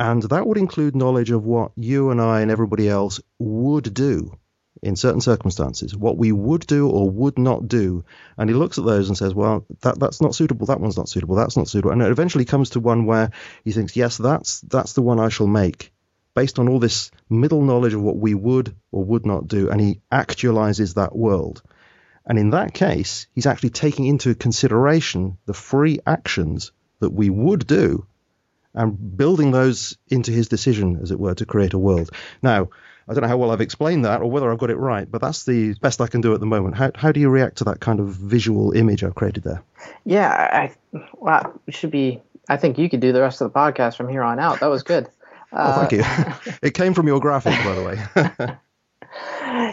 [0.00, 4.34] And that would include knowledge of what you and I and everybody else would do
[4.82, 8.02] in certain circumstances, what we would do or would not do.
[8.38, 11.10] And he looks at those and says, well, that, that's not suitable, that one's not
[11.10, 11.92] suitable, that's not suitable.
[11.92, 13.30] And it eventually comes to one where
[13.62, 15.92] he thinks, yes, that's, that's the one I shall make,
[16.34, 19.68] based on all this middle knowledge of what we would or would not do.
[19.68, 21.62] And he actualizes that world.
[22.24, 27.66] And in that case, he's actually taking into consideration the free actions that we would
[27.66, 28.06] do
[28.74, 32.10] and building those into his decision, as it were, to create a world.
[32.42, 32.68] Now,
[33.08, 35.20] I don't know how well I've explained that or whether I've got it right, but
[35.20, 36.76] that's the best I can do at the moment.
[36.76, 39.62] How, how do you react to that kind of visual image I've created there?
[40.04, 43.58] yeah i well, it should be i think you could do the rest of the
[43.58, 45.08] podcast from here on out that was good
[45.52, 46.02] Oh, thank you.
[46.04, 48.56] Uh, it came from your graphic, by the way.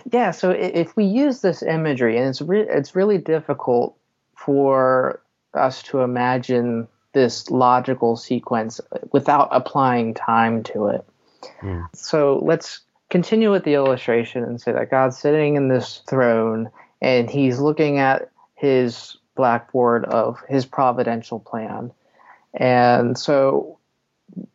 [0.11, 3.95] yeah so if we use this imagery and it's re- it's really difficult
[4.35, 5.21] for
[5.53, 8.79] us to imagine this logical sequence
[9.11, 11.05] without applying time to it
[11.61, 11.81] Hmm.
[11.93, 16.69] so let's continue with the illustration and say that god's sitting in this throne
[17.01, 21.91] and he's looking at his blackboard of his providential plan
[22.53, 23.77] and so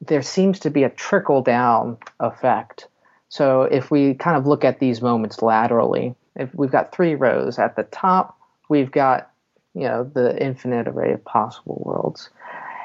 [0.01, 2.89] there seems to be a trickle down effect
[3.33, 7.59] so if we kind of look at these moments laterally, if we've got three rows
[7.59, 9.31] at the top, we've got
[9.73, 12.29] you know the infinite array of possible worlds.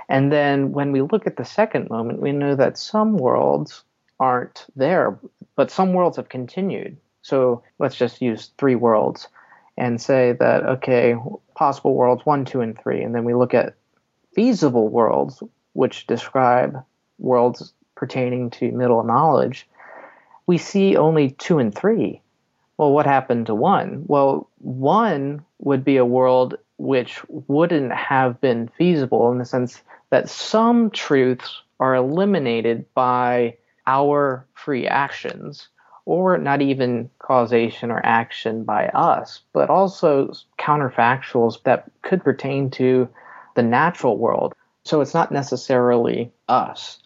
[0.09, 3.83] And then when we look at the second moment, we know that some worlds
[4.19, 5.19] aren't there,
[5.55, 6.97] but some worlds have continued.
[7.21, 9.27] So let's just use three worlds
[9.77, 11.15] and say that okay,
[11.55, 13.75] possible worlds 1, 2 and 3, and then we look at
[14.33, 15.43] feasible worlds
[15.73, 16.83] which describe
[17.19, 19.67] worlds pertaining to middle knowledge
[20.47, 22.21] we see only two and three.
[22.77, 24.05] Well, what happened to one?
[24.07, 30.29] Well, one would be a world which wouldn't have been feasible in the sense that
[30.29, 33.55] some truths are eliminated by
[33.85, 35.69] our free actions,
[36.05, 43.07] or not even causation or action by us, but also counterfactuals that could pertain to
[43.55, 44.53] the natural world.
[44.85, 46.99] So it's not necessarily us.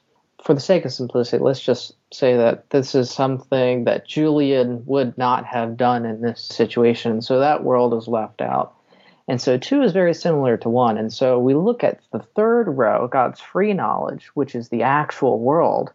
[0.43, 5.17] For the sake of simplicity, let's just say that this is something that Julian would
[5.17, 7.21] not have done in this situation.
[7.21, 8.75] So that world is left out.
[9.31, 10.97] And so two is very similar to one.
[10.97, 15.39] And so we look at the third row, God's free knowledge, which is the actual
[15.39, 15.93] world.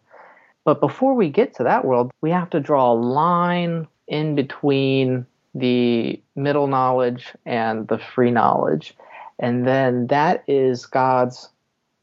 [0.65, 5.27] But before we get to that world, we have to draw a line in between
[5.55, 8.97] the middle knowledge and the free knowledge.
[9.39, 11.51] And then that is God's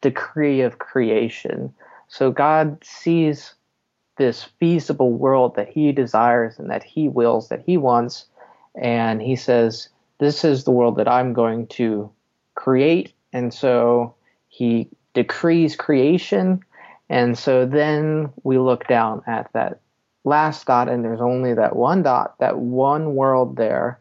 [0.02, 1.74] decree of creation.
[2.10, 3.56] So God sees
[4.18, 8.28] this feasible world that he desires and that he wills, that he wants.
[8.76, 9.90] And he says,
[10.24, 12.10] This is the world that I'm going to
[12.56, 13.12] create.
[13.34, 14.16] And so
[14.48, 16.62] he decrees creation.
[17.10, 19.82] And so then we look down at that
[20.24, 24.00] last dot, and there's only that one dot, that one world there.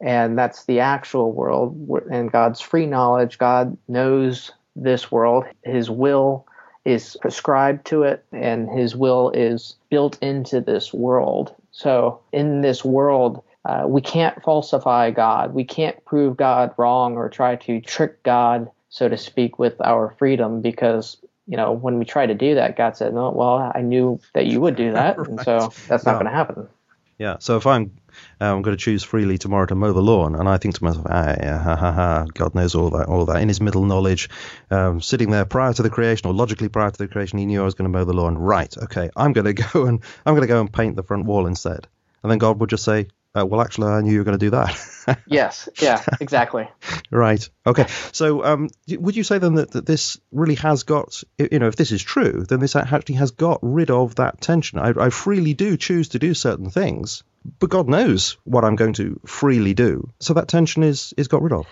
[0.00, 1.76] And that's the actual world.
[2.10, 5.44] And God's free knowledge, God knows this world.
[5.62, 6.44] His will
[6.84, 11.54] is prescribed to it and his will is built into this world.
[11.70, 15.54] So in this world, uh, we can't falsify God.
[15.54, 20.14] We can't prove God wrong or try to trick God, so to speak, with our
[20.18, 23.80] freedom because, you know, when we try to do that, God said, no, well, I
[23.80, 25.18] knew that you would do that.
[25.18, 25.28] right.
[25.28, 26.18] And so that's not no.
[26.18, 26.68] going to happen.
[27.18, 27.36] Yeah.
[27.38, 27.92] So if I'm
[28.40, 30.84] uh, I'm going to choose freely tomorrow to mow the lawn, and I think to
[30.84, 33.40] myself, ah, yeah, ha, ha, ha, God knows all that, all that.
[33.40, 34.28] In his middle knowledge,
[34.70, 37.62] um, sitting there prior to the creation, or logically prior to the creation, he knew
[37.62, 38.36] I was going to mow the lawn.
[38.36, 38.76] Right.
[38.76, 39.08] Okay.
[39.16, 41.86] I'm going to go and I'm going to go and paint the front wall instead.
[42.22, 44.46] And then God would just say, uh, well, actually, I knew you were going to
[44.46, 45.18] do that.
[45.26, 45.68] yes.
[45.80, 46.02] Yeah.
[46.20, 46.68] Exactly.
[47.10, 47.48] right.
[47.66, 47.86] Okay.
[48.12, 51.76] So, um, would you say then that, that this really has got, you know, if
[51.76, 54.78] this is true, then this actually has got rid of that tension?
[54.78, 57.22] I, I freely do choose to do certain things,
[57.58, 60.10] but God knows what I'm going to freely do.
[60.20, 61.66] So that tension is is got rid of.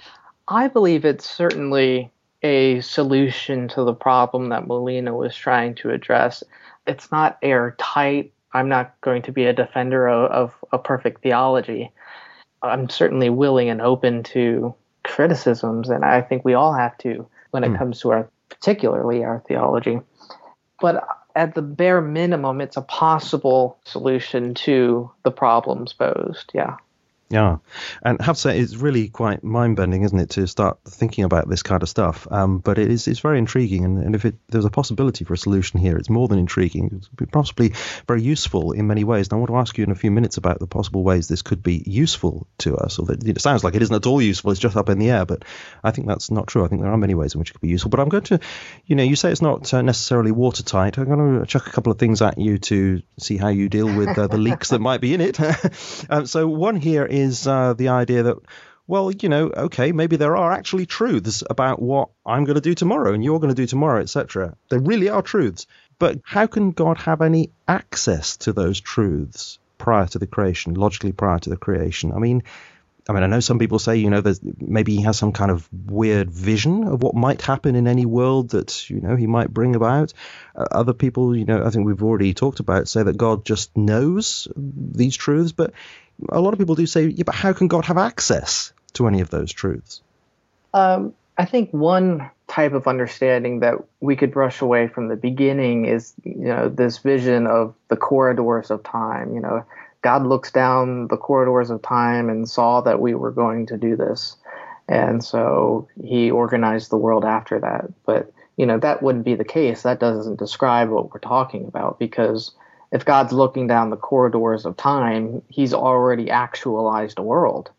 [0.48, 2.10] I believe it's certainly
[2.42, 6.42] a solution to the problem that Molina was trying to address.
[6.86, 11.90] It's not airtight I'm not going to be a defender of, of a perfect theology.
[12.62, 14.74] I'm certainly willing and open to
[15.04, 17.78] criticisms, and I think we all have to when it mm.
[17.78, 20.00] comes to our, particularly our theology.
[20.80, 26.50] But at the bare minimum, it's a possible solution to the problems posed.
[26.54, 26.76] Yeah.
[27.32, 27.58] Yeah,
[28.02, 31.22] and I have to say it's really quite mind bending, isn't it, to start thinking
[31.22, 32.26] about this kind of stuff.
[32.28, 35.34] Um, but it is it's very intriguing, and, and if it, there's a possibility for
[35.34, 36.90] a solution here, it's more than intriguing.
[36.92, 37.74] It's possibly
[38.08, 39.28] very useful in many ways.
[39.28, 41.42] And I want to ask you in a few minutes about the possible ways this
[41.42, 42.98] could be useful to us.
[42.98, 45.10] Or that it sounds like it isn't at all useful; it's just up in the
[45.10, 45.24] air.
[45.24, 45.44] But
[45.84, 46.64] I think that's not true.
[46.64, 47.90] I think there are many ways in which it could be useful.
[47.90, 48.40] But I'm going to,
[48.86, 50.98] you know, you say it's not uh, necessarily watertight.
[50.98, 53.86] I'm going to chuck a couple of things at you to see how you deal
[53.86, 55.38] with uh, the leaks that might be in it.
[56.10, 58.36] um, so one here is is uh, the idea that,
[58.86, 62.74] well, you know, okay, maybe there are actually truths about what I'm going to do
[62.74, 64.56] tomorrow and you're going to do tomorrow, etc.
[64.68, 65.66] There really are truths.
[65.98, 71.12] But how can God have any access to those truths prior to the creation, logically
[71.12, 72.12] prior to the creation?
[72.12, 72.42] I mean,
[73.10, 74.22] I mean, I know some people say, you know,
[74.60, 78.50] maybe he has some kind of weird vision of what might happen in any world
[78.50, 80.12] that, you know, he might bring about.
[80.54, 83.76] Uh, other people, you know, I think we've already talked about, say that God just
[83.76, 85.72] knows these truths, but
[86.28, 89.22] a lot of people do say, yeah, but how can God have access to any
[89.22, 90.02] of those truths?
[90.72, 95.86] Um, I think one type of understanding that we could brush away from the beginning
[95.86, 99.34] is, you know, this vision of the corridors of time.
[99.34, 99.64] You know,
[100.02, 103.96] God looks down the corridors of time and saw that we were going to do
[103.96, 104.36] this.
[104.88, 107.86] And so he organized the world after that.
[108.06, 109.82] But, you know, that wouldn't be the case.
[109.82, 112.52] That doesn't describe what we're talking about because
[112.90, 117.70] if God's looking down the corridors of time, he's already actualized a world.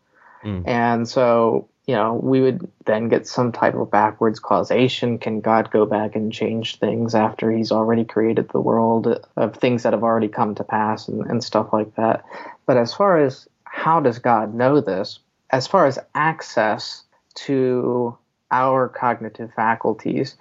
[0.42, 0.66] Mm.
[0.66, 5.18] And so, you know, we would then get some type of backwards causation.
[5.18, 9.82] Can God go back and change things after he's already created the world of things
[9.82, 12.24] that have already come to pass and, and stuff like that?
[12.66, 15.18] But as far as how does God know this,
[15.50, 17.02] as far as access
[17.34, 18.16] to
[18.52, 20.36] our cognitive faculties,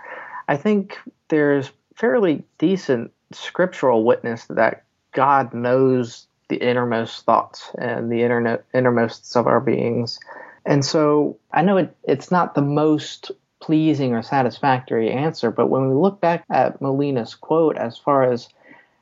[0.48, 4.84] I think there's fairly decent scriptural witness that
[5.14, 10.20] God knows the innermost thoughts and the internet, innermosts of our beings.
[10.66, 13.32] And so I know it, it's not the most
[13.62, 18.50] pleasing or satisfactory answer, but when we look back at Molina's quote as far as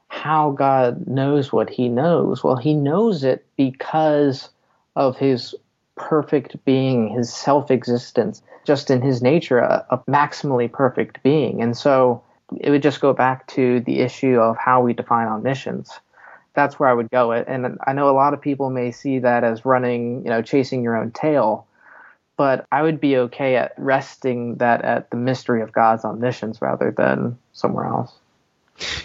[0.10, 4.50] how God knows what he knows, well, he knows it because
[4.96, 5.56] of his
[5.96, 11.62] perfect being, his self existence, just in his nature, a, a maximally perfect being.
[11.62, 12.24] And so
[12.60, 16.00] it would just go back to the issue of how we define omniscience.
[16.54, 17.32] That's where I would go.
[17.32, 20.84] And I know a lot of people may see that as running, you know, chasing
[20.84, 21.68] your own tail
[22.40, 26.90] but I would be okay at resting that at the mystery of God's omniscience rather
[26.90, 28.14] than somewhere else.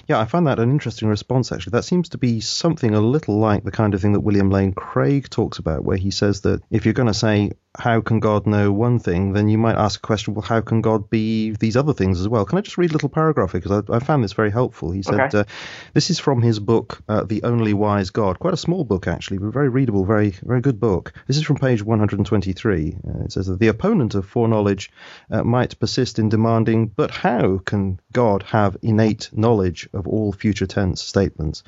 [0.07, 1.72] Yeah, I find that an interesting response, actually.
[1.72, 4.72] That seems to be something a little like the kind of thing that William Lane
[4.72, 8.47] Craig talks about, where he says that if you're going to say, how can God
[8.47, 11.77] know one thing, then you might ask a question, well, how can God be these
[11.77, 12.45] other things as well?
[12.45, 13.61] Can I just read a little paragraph here?
[13.61, 14.93] Because I, I, found this very helpful.
[14.93, 15.39] He said, okay.
[15.39, 15.45] uh,
[15.93, 18.39] this is from his book, uh, The Only Wise God.
[18.39, 21.14] Quite a small book, actually, but very readable, very, very good book.
[21.27, 22.97] This is from page 123.
[23.07, 24.93] Uh, it says that the opponent of foreknowledge
[25.31, 30.66] uh, might persist in demanding, but how can God have innate knowledge of all future
[30.66, 31.64] tense statements?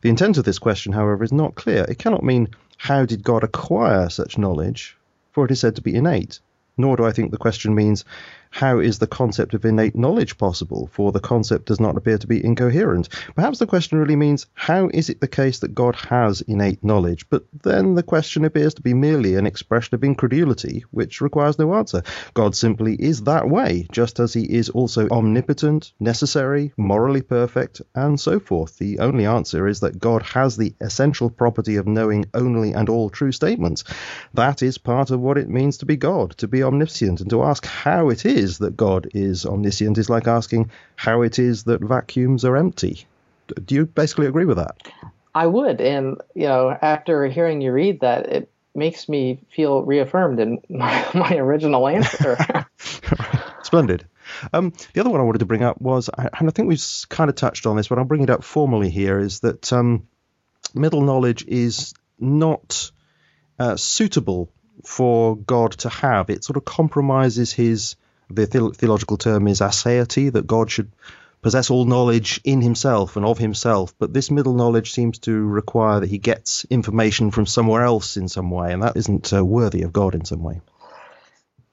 [0.00, 1.84] The intent of this question, however, is not clear.
[1.86, 2.48] It cannot mean
[2.78, 4.96] how did God acquire such knowledge,
[5.32, 6.40] for it is said to be innate.
[6.76, 8.04] Nor do I think the question means
[8.52, 10.86] how is the concept of innate knowledge possible?
[10.92, 13.08] For the concept does not appear to be incoherent.
[13.34, 17.28] Perhaps the question really means how is it the case that God has innate knowledge?
[17.30, 21.74] But then the question appears to be merely an expression of incredulity, which requires no
[21.74, 22.02] answer.
[22.34, 28.20] God simply is that way, just as he is also omnipotent, necessary, morally perfect, and
[28.20, 28.76] so forth.
[28.76, 33.08] The only answer is that God has the essential property of knowing only and all
[33.08, 33.84] true statements.
[34.34, 37.44] That is part of what it means to be God, to be omniscient, and to
[37.44, 41.64] ask how it is is that God is omniscient is like asking how it is
[41.64, 43.06] that vacuums are empty.
[43.64, 44.76] Do you basically agree with that?
[45.34, 45.80] I would.
[45.80, 51.06] And, you know, after hearing you read that, it makes me feel reaffirmed in my,
[51.14, 52.36] my original answer.
[53.62, 54.06] Splendid.
[54.52, 57.28] Um, the other one I wanted to bring up was, and I think we've kind
[57.30, 60.08] of touched on this, but I'll bring it up formally here, is that um,
[60.74, 62.90] middle knowledge is not
[63.58, 64.50] uh, suitable
[64.84, 66.30] for God to have.
[66.30, 67.96] It sort of compromises his
[68.34, 70.90] the theological term is aseity, that God should
[71.42, 73.94] possess all knowledge in himself and of himself.
[73.98, 78.28] But this middle knowledge seems to require that he gets information from somewhere else in
[78.28, 80.60] some way, and that isn't uh, worthy of God in some way.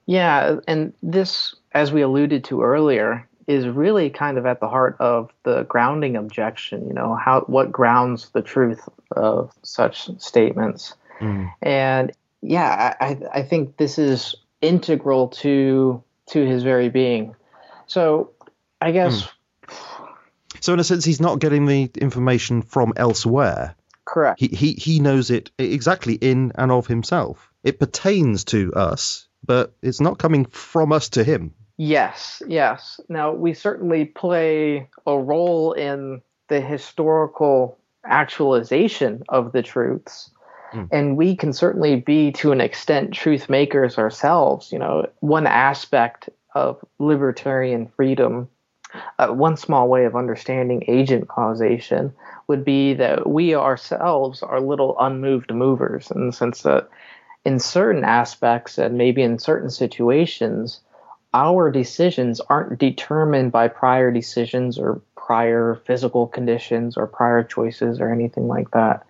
[0.06, 4.96] Yeah, and this, as we alluded to earlier, is really kind of at the heart
[4.98, 6.88] of the grounding objection.
[6.88, 11.48] You know, how what grounds the truth of such statements, mm.
[11.62, 12.10] and
[12.42, 17.34] yeah, I, I think this is integral to to his very being.
[17.86, 18.32] So
[18.80, 19.22] I guess.
[19.22, 20.04] Hmm.
[20.60, 23.76] So in a sense, he's not getting the information from elsewhere.
[24.04, 24.40] Correct.
[24.40, 27.50] He, he he knows it exactly in and of himself.
[27.62, 31.54] It pertains to us, but it's not coming from us to him.
[31.76, 33.00] Yes, yes.
[33.08, 40.30] Now we certainly play a role in the historical actualization of the truths.
[40.72, 40.88] Mm.
[40.90, 44.72] And we can certainly be, to an extent, truth makers ourselves.
[44.72, 48.48] You know, one aspect of libertarian freedom,
[49.18, 52.12] uh, one small way of understanding agent causation
[52.48, 56.88] would be that we ourselves are little unmoved movers in the sense that
[57.44, 60.80] in certain aspects and maybe in certain situations,
[61.32, 68.12] our decisions aren't determined by prior decisions or prior physical conditions or prior choices or
[68.12, 69.06] anything like that.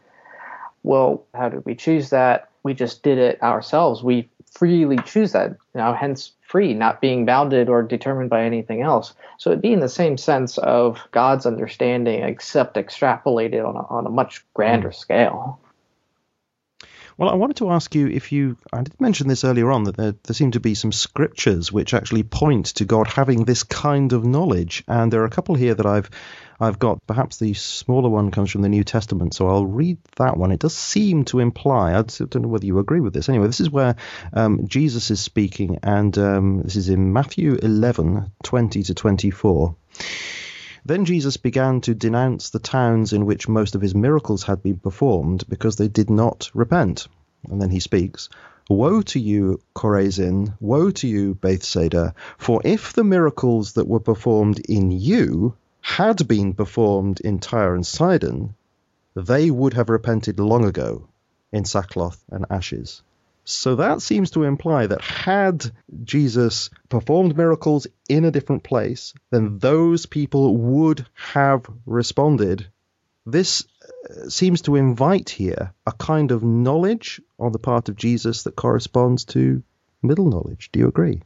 [0.82, 2.48] Well, how did we choose that?
[2.62, 4.02] We just did it ourselves.
[4.02, 5.56] We freely choose that.
[5.74, 9.14] Now, hence free, not being bounded or determined by anything else.
[9.38, 14.06] So it'd be in the same sense of God's understanding, except extrapolated on a, on
[14.06, 14.94] a much grander mm.
[14.94, 15.60] scale.
[17.20, 19.94] Well, I wanted to ask you if you, I did mention this earlier on, that
[19.94, 24.14] there, there seem to be some scriptures which actually point to God having this kind
[24.14, 24.84] of knowledge.
[24.88, 26.08] And there are a couple here that I've
[26.58, 30.38] I've got perhaps the smaller one comes from the New Testament, so I'll read that
[30.38, 30.50] one.
[30.50, 33.28] It does seem to imply, I don't know whether you agree with this.
[33.28, 33.96] Anyway, this is where
[34.32, 39.74] um, Jesus is speaking, and um, this is in Matthew 11 20 to 24.
[40.84, 44.78] Then Jesus began to denounce the towns in which most of his miracles had been
[44.78, 47.06] performed because they did not repent.
[47.48, 48.28] And then he speaks.
[48.68, 50.54] Woe to you, Chorazin!
[50.60, 52.14] Woe to you, Bethsaida!
[52.38, 57.86] For if the miracles that were performed in you had been performed in Tyre and
[57.86, 58.54] Sidon,
[59.14, 61.08] they would have repented long ago
[61.52, 63.02] in sackcloth and ashes.
[63.44, 65.64] So that seems to imply that had
[66.04, 72.66] Jesus performed miracles in a different place, then those people would have responded.
[73.26, 78.44] This uh, seems to invite here a kind of knowledge on the part of Jesus
[78.44, 79.62] that corresponds to
[80.02, 80.70] middle knowledge.
[80.72, 81.22] Do you agree?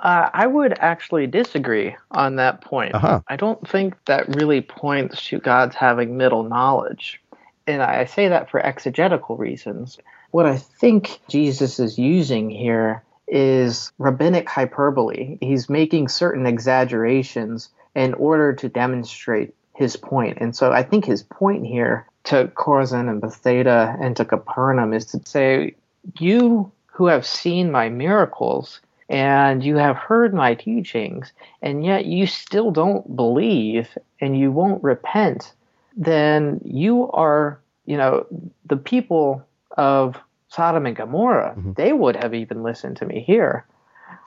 [0.00, 2.94] Uh, I would actually disagree on that point.
[2.94, 3.20] Uh-huh.
[3.26, 7.20] I don't think that really points to God's having middle knowledge.
[7.66, 9.98] And I say that for exegetical reasons.
[10.30, 15.38] What I think Jesus is using here is rabbinic hyperbole.
[15.40, 20.38] He's making certain exaggerations in order to demonstrate his point.
[20.40, 25.06] And so I think his point here to Chorazin and Bethsaida and to Capernaum is
[25.06, 25.74] to say,
[26.18, 32.26] You who have seen my miracles and you have heard my teachings, and yet you
[32.26, 35.52] still don't believe and you won't repent,
[35.96, 38.26] then you are, you know,
[38.66, 39.42] the people
[39.78, 40.16] of
[40.48, 41.72] Sodom and Gomorrah, mm-hmm.
[41.72, 43.64] they would have even listened to me here.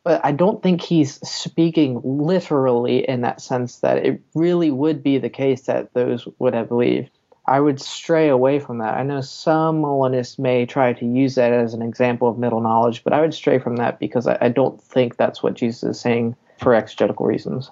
[0.03, 5.19] But I don't think he's speaking literally in that sense that it really would be
[5.19, 7.11] the case that those would have believed.
[7.45, 8.95] I would stray away from that.
[8.95, 13.03] I know some Molinists may try to use that as an example of middle knowledge,
[13.03, 15.99] but I would stray from that because I, I don't think that's what Jesus is
[15.99, 17.71] saying for exegetical reasons.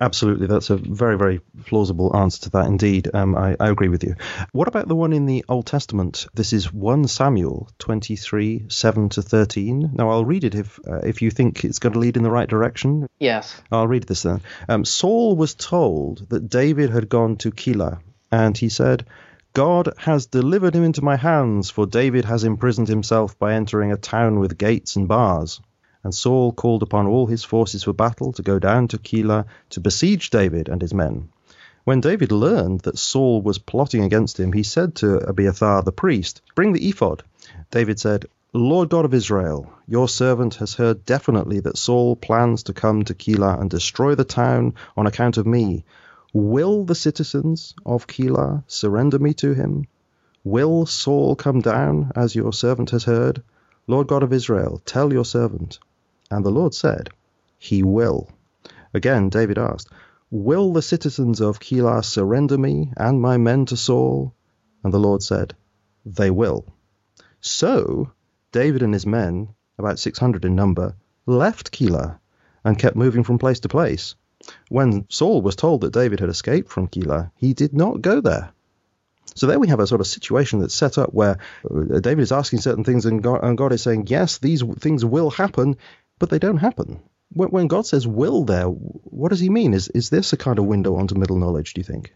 [0.00, 3.08] Absolutely, that's a very, very plausible answer to that indeed.
[3.14, 4.16] Um, I, I, agree with you.
[4.52, 6.26] What about the one in the Old Testament?
[6.34, 9.92] This is 1 Samuel 23, 7 to 13.
[9.94, 12.30] Now, I'll read it if, uh, if you think it's going to lead in the
[12.30, 13.08] right direction.
[13.18, 13.60] Yes.
[13.70, 14.40] I'll read this then.
[14.68, 18.00] Um, Saul was told that David had gone to Keilah,
[18.30, 19.06] and he said,
[19.54, 23.96] God has delivered him into my hands, for David has imprisoned himself by entering a
[23.96, 25.60] town with gates and bars.
[26.04, 29.80] And Saul called upon all his forces for battle to go down to Keilah to
[29.80, 31.28] besiege David and his men.
[31.84, 36.42] When David learned that Saul was plotting against him, he said to Abiathar the priest,
[36.54, 37.22] Bring the ephod.
[37.70, 42.72] David said, Lord God of Israel, your servant has heard definitely that Saul plans to
[42.72, 45.84] come to Keilah and destroy the town on account of me.
[46.32, 49.86] Will the citizens of Keilah surrender me to him?
[50.44, 53.42] Will Saul come down, as your servant has heard?
[53.86, 55.78] Lord God of Israel, tell your servant.
[56.32, 57.10] And the Lord said,
[57.58, 58.30] He will.
[58.94, 59.88] Again David asked,
[60.30, 64.32] Will the citizens of Keilah surrender me and my men to Saul?
[64.82, 65.54] And the Lord said,
[66.06, 66.64] They will.
[67.42, 68.12] So
[68.50, 70.94] David and his men, about 600 in number,
[71.26, 72.18] left Keilah
[72.64, 74.14] and kept moving from place to place.
[74.70, 78.52] When Saul was told that David had escaped from Keilah, he did not go there.
[79.34, 81.38] So there we have a sort of situation that's set up where
[81.70, 85.04] uh, David is asking certain things and God, and God is saying, yes, these things
[85.04, 85.76] will happen
[86.22, 87.00] but they don't happen.
[87.32, 89.74] When, when God says will there, what does he mean?
[89.74, 92.14] Is, is this a kind of window onto middle knowledge, do you think?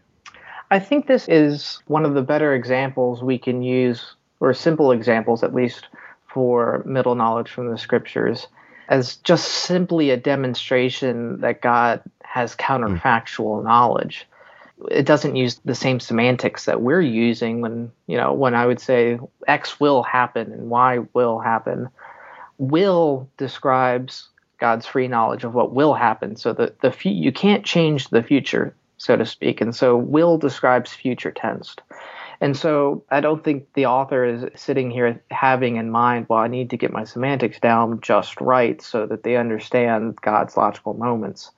[0.71, 5.43] I think this is one of the better examples we can use, or simple examples
[5.43, 5.89] at least,
[6.25, 8.47] for middle knowledge from the scriptures
[8.87, 13.65] as just simply a demonstration that God has counterfactual mm.
[13.65, 14.25] knowledge.
[14.89, 18.79] It doesn't use the same semantics that we're using when, you know, when I would
[18.79, 21.89] say X will happen and Y will happen
[22.57, 24.29] will describes
[24.59, 26.35] God's free knowledge of what will happen.
[26.35, 30.93] So the the you can't change the future, so to speak, and so will describes
[30.93, 31.75] future tense.
[32.39, 36.47] And so I don't think the author is sitting here having in mind, well, I
[36.47, 41.49] need to get my semantics down just right so that they understand God's logical moments.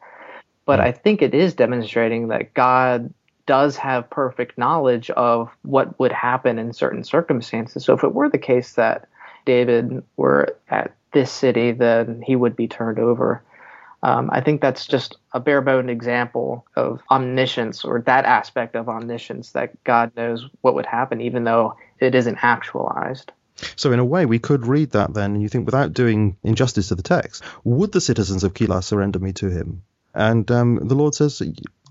[0.66, 3.14] But I think it is demonstrating that God
[3.45, 7.84] does have perfect knowledge of what would happen in certain circumstances.
[7.84, 9.09] So if it were the case that
[9.46, 13.44] David were at this city, then he would be turned over.
[14.02, 18.88] Um, I think that's just a bare bone example of omniscience or that aspect of
[18.88, 23.32] omniscience that God knows what would happen, even though it isn't actualized.
[23.76, 26.96] So, in a way, we could read that then, you think, without doing injustice to
[26.96, 29.84] the text, would the citizens of Keilah surrender me to him?
[30.14, 31.42] And um, the Lord says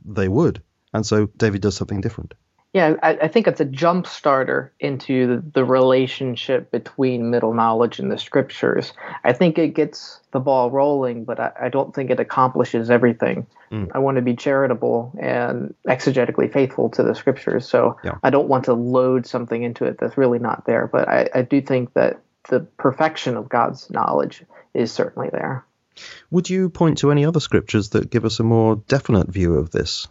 [0.06, 0.62] they would.
[0.94, 2.32] And so David does something different
[2.78, 7.98] yeah, I, I, think it's a jump starter into the, the, relationship between middle knowledge
[7.98, 8.92] and the scriptures.
[9.24, 13.48] I think it gets the ball rolling, but I, I don't think it accomplishes everything.
[13.72, 13.90] Mm.
[13.92, 18.18] I want to be charitable and exegetically faithful to the scriptures, so yeah.
[18.22, 20.86] I don't want to load something into it that's really not there.
[20.86, 25.64] But I, I do think that the perfection of God's knowledge is certainly there.
[26.30, 29.72] Would you point to any other scriptures that give us a more definite view of
[29.72, 30.06] this?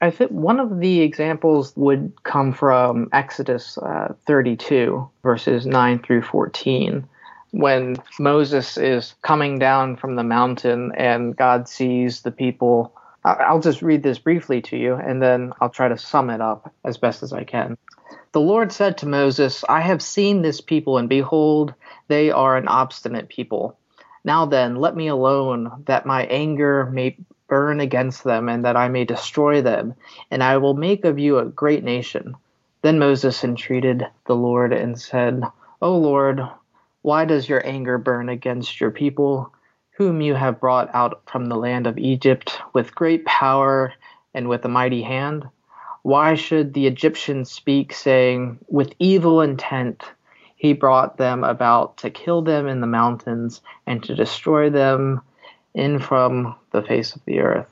[0.00, 6.22] I think one of the examples would come from Exodus uh, 32, verses 9 through
[6.22, 7.06] 14,
[7.52, 12.92] when Moses is coming down from the mountain and God sees the people.
[13.24, 16.70] I'll just read this briefly to you and then I'll try to sum it up
[16.84, 17.78] as best as I can.
[18.32, 21.72] The Lord said to Moses, I have seen this people, and behold,
[22.08, 23.78] they are an obstinate people.
[24.24, 27.16] Now then, let me alone, that my anger may
[27.54, 29.94] burn against them, and that I may destroy them,
[30.28, 32.34] and I will make of you a great nation.
[32.82, 35.40] Then Moses entreated the Lord and said,
[35.80, 36.40] O Lord,
[37.02, 39.52] why does your anger burn against your people,
[39.96, 43.92] whom you have brought out from the land of Egypt with great power
[44.34, 45.48] and with a mighty hand?
[46.02, 50.02] Why should the Egyptians speak, saying, With evil intent,
[50.56, 55.20] he brought them about to kill them in the mountains and to destroy them
[55.74, 57.66] in from the face of the earth.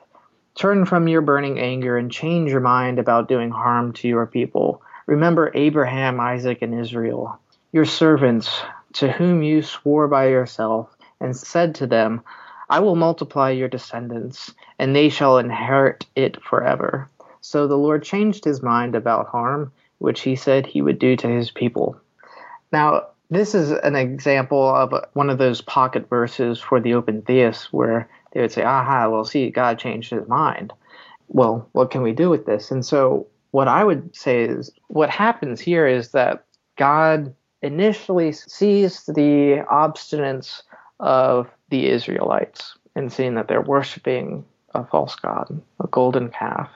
[0.55, 4.83] Turn from your burning anger and change your mind about doing harm to your people.
[5.07, 7.39] Remember Abraham, Isaac, and Israel,
[7.73, 8.61] your servants,
[8.95, 12.23] to whom you swore by yourself, and said to them,
[12.69, 17.09] I will multiply your descendants, and they shall inherit it forever.
[17.41, 21.29] So the Lord changed his mind about harm, which he said he would do to
[21.29, 21.97] his people.
[22.73, 27.73] Now, this is an example of one of those pocket verses for the open theists
[27.73, 30.73] where they would say, aha, well, see, God changed his mind.
[31.29, 32.71] Well, what can we do with this?
[32.71, 36.45] And so, what I would say is what happens here is that
[36.77, 40.63] God initially sees the obstinance
[41.01, 46.71] of the Israelites and seeing that they're worshiping a false god, a golden calf.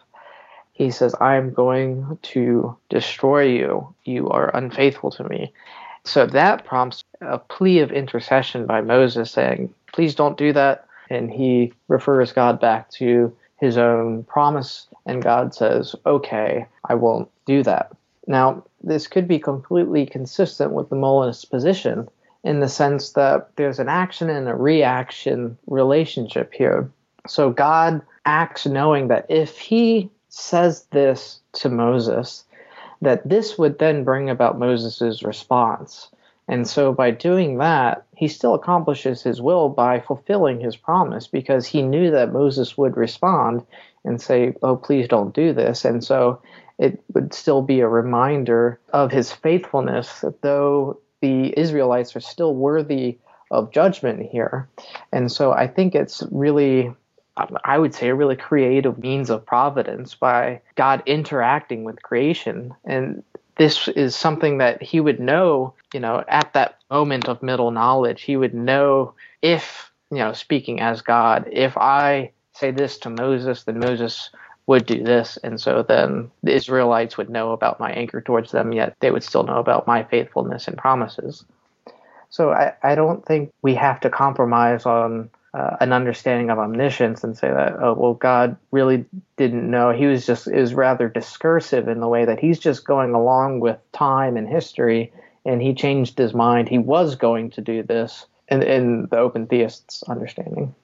[0.73, 3.95] He says, I am going to destroy you.
[4.05, 5.53] You are unfaithful to me.
[6.07, 11.31] So that prompts a plea of intercession by Moses saying, Please don't do that and
[11.31, 17.63] he refers God back to his own promise, and God says, Okay, I won't do
[17.63, 17.93] that.
[18.27, 22.09] Now, this could be completely consistent with the Molinist position
[22.45, 26.91] in the sense that there's an action and a reaction relationship here.
[27.27, 32.45] So God acts knowing that if he says this to Moses,
[33.03, 36.11] that this would then bring about Moses' response.
[36.49, 41.66] And so by doing that, he still accomplishes his will by fulfilling his promise because
[41.66, 43.66] he knew that Moses would respond
[44.05, 45.84] and say, Oh, please don't do this.
[45.84, 46.40] And so
[46.78, 52.55] it would still be a reminder of his faithfulness, that though the Israelites are still
[52.55, 53.18] worthy
[53.51, 54.68] of judgment here.
[55.12, 56.92] And so I think it's really
[57.39, 62.74] Um, I would say a really creative means of providence by God interacting with creation
[62.84, 63.22] and
[63.57, 68.22] this is something that he would know, you know, at that moment of middle knowledge,
[68.22, 73.64] he would know if, you know, speaking as God, if I say this to Moses,
[73.64, 74.30] then Moses
[74.66, 75.39] would do this.
[75.43, 79.24] And so then the Israelites would know about my anger towards them, yet they would
[79.24, 81.45] still know about my faithfulness and promises.
[82.28, 87.25] So I, I don't think we have to compromise on uh, an understanding of omniscience
[87.25, 89.91] and say that oh well God really didn't know.
[89.91, 93.79] He was just is rather discursive in the way that he's just going along with
[93.93, 95.13] time and history
[95.47, 96.69] and he changed his mind.
[96.69, 100.75] He was going to do this in, in the open theists understanding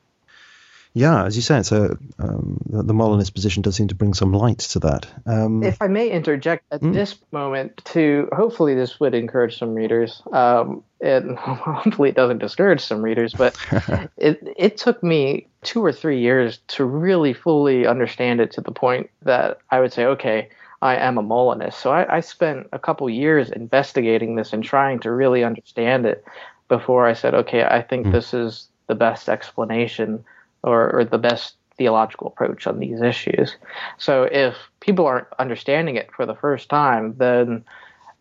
[0.95, 4.32] yeah, as you say, it's a um, the, Molinist position does seem to bring some
[4.32, 5.07] light to that.
[5.24, 6.93] Um, if I may interject at mm.
[6.93, 12.82] this moment, to hopefully this would encourage some readers, um, and hopefully it doesn't discourage
[12.82, 13.57] some readers, but
[14.18, 18.72] it it took me two or three years to really fully understand it to the
[18.72, 20.51] point that I would say, okay,
[20.82, 21.78] I am a Molinist.
[21.78, 26.22] So I, I spent a couple years investigating this and trying to really understand it
[26.68, 28.12] before I said, okay, I think mm.
[28.12, 30.24] this is the best explanation
[30.62, 33.56] or, or the best theological approach on these issues.
[33.98, 37.64] So if people aren't understanding it for the first time, then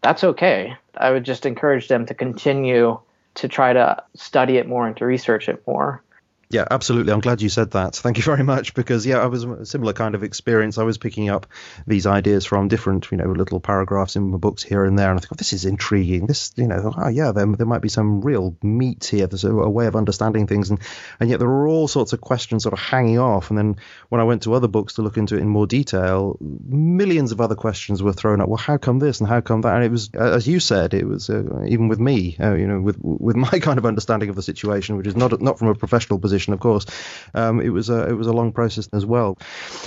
[0.01, 0.75] that's okay.
[0.97, 2.99] I would just encourage them to continue
[3.35, 6.03] to try to study it more and to research it more.
[6.51, 7.13] Yeah, absolutely.
[7.13, 7.95] I'm glad you said that.
[7.95, 10.77] Thank you very much because yeah, I was a similar kind of experience.
[10.77, 11.47] I was picking up
[11.87, 15.17] these ideas from different, you know, little paragraphs in my books here and there, and
[15.17, 16.27] I thought, oh, this is intriguing.
[16.27, 19.27] This, you know, oh yeah, there, there might be some real meat here.
[19.27, 20.79] There's a, a, way of understanding things, and
[21.21, 23.49] and yet there are all sorts of questions sort of hanging off.
[23.49, 23.77] And then
[24.09, 27.39] when I went to other books to look into it in more detail, millions of
[27.39, 28.49] other questions were thrown up.
[28.49, 29.75] Well, how come this and how come that?
[29.75, 32.81] And it was, as you said, it was uh, even with me, uh, you know,
[32.81, 35.75] with with my kind of understanding of the situation, which is not not from a
[35.75, 36.85] professional position of course.
[37.33, 39.37] Um, it was a it was a long process as well.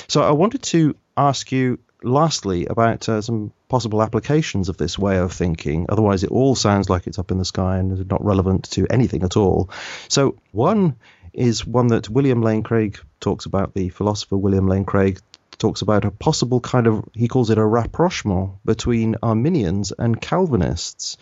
[0.09, 5.19] So I wanted to ask you lastly about uh, some possible applications of this way
[5.19, 5.87] of thinking.
[5.89, 9.23] Otherwise, it all sounds like it's up in the sky and not relevant to anything
[9.23, 9.71] at all.
[10.09, 10.97] So one
[11.33, 13.75] is one that William Lane Craig talks about.
[13.75, 15.21] The philosopher William Lane Craig
[15.59, 21.17] talks about a possible kind of, he calls it a rapprochement between Arminians and Calvinists.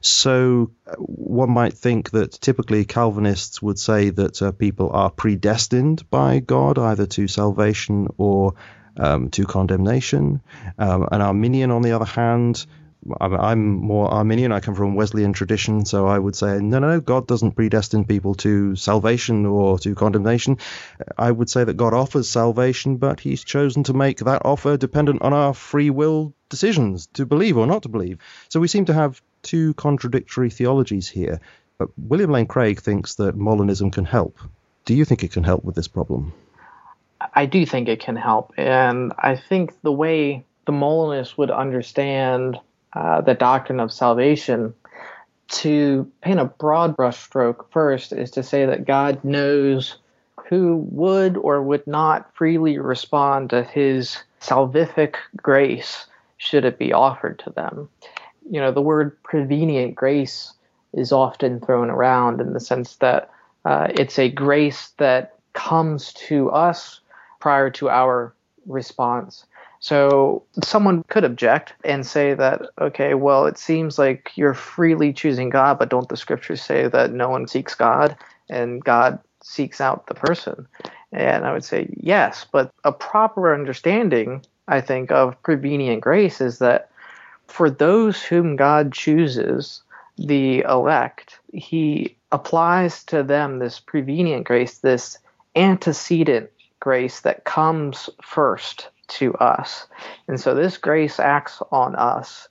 [0.00, 6.08] So uh, one might think that typically Calvinists would say that uh, people are predestined
[6.10, 8.54] by God either to salvation or
[8.96, 10.40] um, to condemnation.
[10.78, 12.66] Um, an Arminian, on the other hand,
[13.20, 14.52] I'm more Arminian.
[14.52, 17.00] I come from Wesleyan tradition, so I would say no, no, no.
[17.00, 20.58] God doesn't predestine people to salvation or to condemnation.
[21.16, 25.22] I would say that God offers salvation, but He's chosen to make that offer dependent
[25.22, 28.18] on our free will decisions to believe or not to believe.
[28.48, 31.40] So we seem to have two contradictory theologies here.
[31.78, 34.38] But William Lane Craig thinks that Molinism can help.
[34.84, 36.32] Do you think it can help with this problem?
[37.34, 42.58] I do think it can help, and I think the way the Molinists would understand
[42.96, 44.72] uh, the doctrine of salvation
[45.48, 49.98] to paint a broad brushstroke first is to say that God knows
[50.48, 56.06] who would or would not freely respond to his salvific grace
[56.38, 57.88] should it be offered to them.
[58.50, 60.54] You know, the word prevenient grace
[60.94, 63.30] is often thrown around in the sense that
[63.66, 67.00] uh, it's a grace that comes to us
[67.40, 68.34] prior to our
[68.66, 69.44] response.
[69.80, 75.50] So someone could object and say that, okay, well, it seems like you're freely choosing
[75.50, 78.16] God, but don't the scriptures say that no one seeks God
[78.48, 80.66] and God seeks out the person?
[81.12, 86.58] And I would say yes, but a proper understanding, I think, of prevenient grace is
[86.58, 86.90] that
[87.46, 89.82] for those whom God chooses,
[90.18, 95.18] the elect, he applies to them this prevenient grace, this
[95.54, 96.50] antecedent
[96.80, 99.86] grace that comes first to us.
[100.28, 102.48] And so this grace acts on us,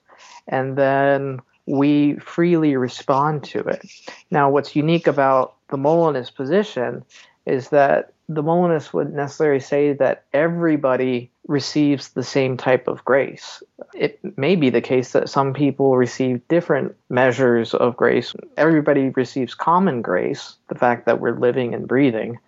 [0.48, 3.86] and then we freely respond to it.
[4.30, 7.04] Now, what's unique about the Molinist position
[7.46, 13.62] is that the Molinists would necessarily say that everybody receives the same type of grace.
[13.94, 18.34] It may be the case that some people receive different measures of grace.
[18.58, 22.40] Everybody receives common grace, the fact that we're living and breathing.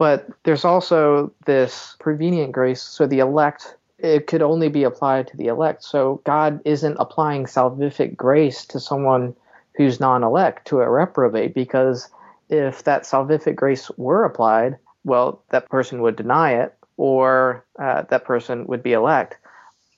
[0.00, 2.80] But there's also this prevenient grace.
[2.80, 5.84] So the elect, it could only be applied to the elect.
[5.84, 9.36] So God isn't applying salvific grace to someone
[9.76, 12.08] who's non elect, to a reprobate, because
[12.48, 18.24] if that salvific grace were applied, well, that person would deny it or uh, that
[18.24, 19.36] person would be elect.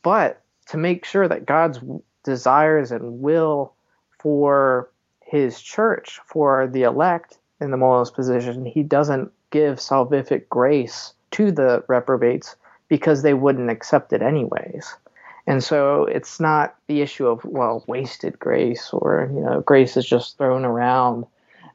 [0.02, 1.78] But to make sure that God's
[2.24, 3.72] desires and will
[4.18, 4.90] for
[5.20, 11.52] his church, for the elect in the Molinist position, he doesn't give salvific grace to
[11.52, 12.56] the reprobates
[12.88, 14.96] because they wouldn't accept it anyways.
[15.46, 20.06] And so it's not the issue of, well, wasted grace or, you know, grace is
[20.06, 21.24] just thrown around.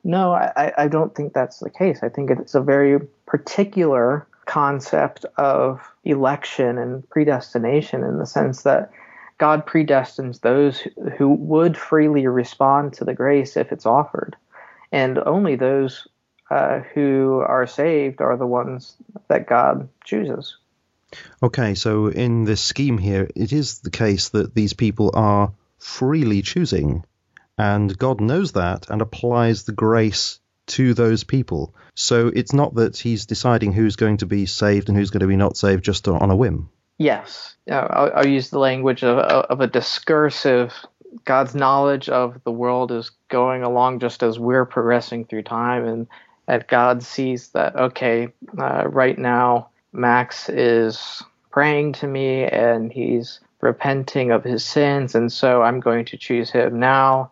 [0.03, 1.99] No, I, I don't think that's the case.
[2.01, 8.89] I think it's a very particular concept of election and predestination in the sense that
[9.37, 14.35] God predestines those who would freely respond to the grace if it's offered,
[14.91, 16.07] and only those
[16.49, 18.95] uh, who are saved are the ones
[19.27, 20.57] that God chooses.
[21.41, 26.41] Okay, so in this scheme here, it is the case that these people are freely
[26.41, 27.05] choosing,
[27.57, 31.73] and God knows that and applies the grace to those people.
[31.95, 35.27] So it's not that He's deciding who's going to be saved and who's going to
[35.27, 36.69] be not saved just on a whim.
[36.97, 40.73] Yes, I'll, I'll use the language of, of a discursive
[41.25, 46.07] God's knowledge of the world is going along just as we're progressing through time, and
[46.47, 53.39] that God sees that, okay, uh, right now Max is praying to me and he's
[53.61, 57.31] repenting of his sins, and so I'm going to choose him now.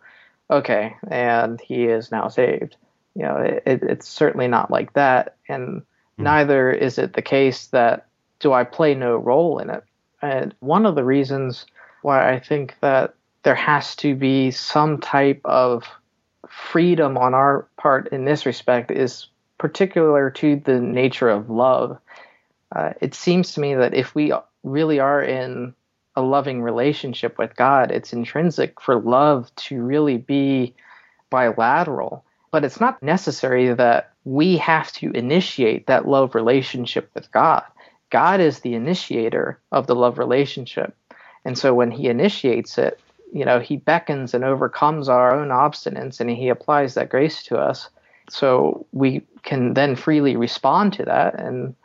[0.49, 2.75] Okay, and he is now saved.
[3.15, 5.85] You know, it, it's certainly not like that, and mm.
[6.17, 8.07] neither is it the case that
[8.39, 9.83] do I play no role in it.
[10.21, 11.65] And one of the reasons
[12.01, 13.13] why I think that
[13.43, 15.83] there has to be some type of
[16.49, 19.27] freedom on our part in this respect is
[19.57, 21.97] particular to the nature of love.
[22.75, 24.33] Uh, it seems to me that if we
[24.63, 25.73] really are in
[26.15, 30.73] a loving relationship with God, it's intrinsic for love to really be
[31.29, 32.23] bilateral.
[32.51, 37.63] But it's not necessary that we have to initiate that love relationship with God.
[38.09, 40.95] God is the initiator of the love relationship.
[41.43, 42.99] And so when he initiates it,
[43.33, 47.57] you know, he beckons and overcomes our own obstinance and he applies that grace to
[47.57, 47.89] us.
[48.29, 51.39] So we can then freely respond to that.
[51.39, 51.75] And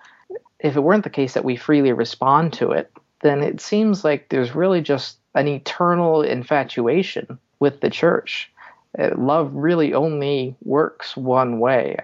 [0.60, 2.90] if it weren't the case that we freely respond to it,
[3.22, 8.50] then it seems like there's really just an eternal infatuation with the church.
[8.98, 11.96] Uh, love really only works one way.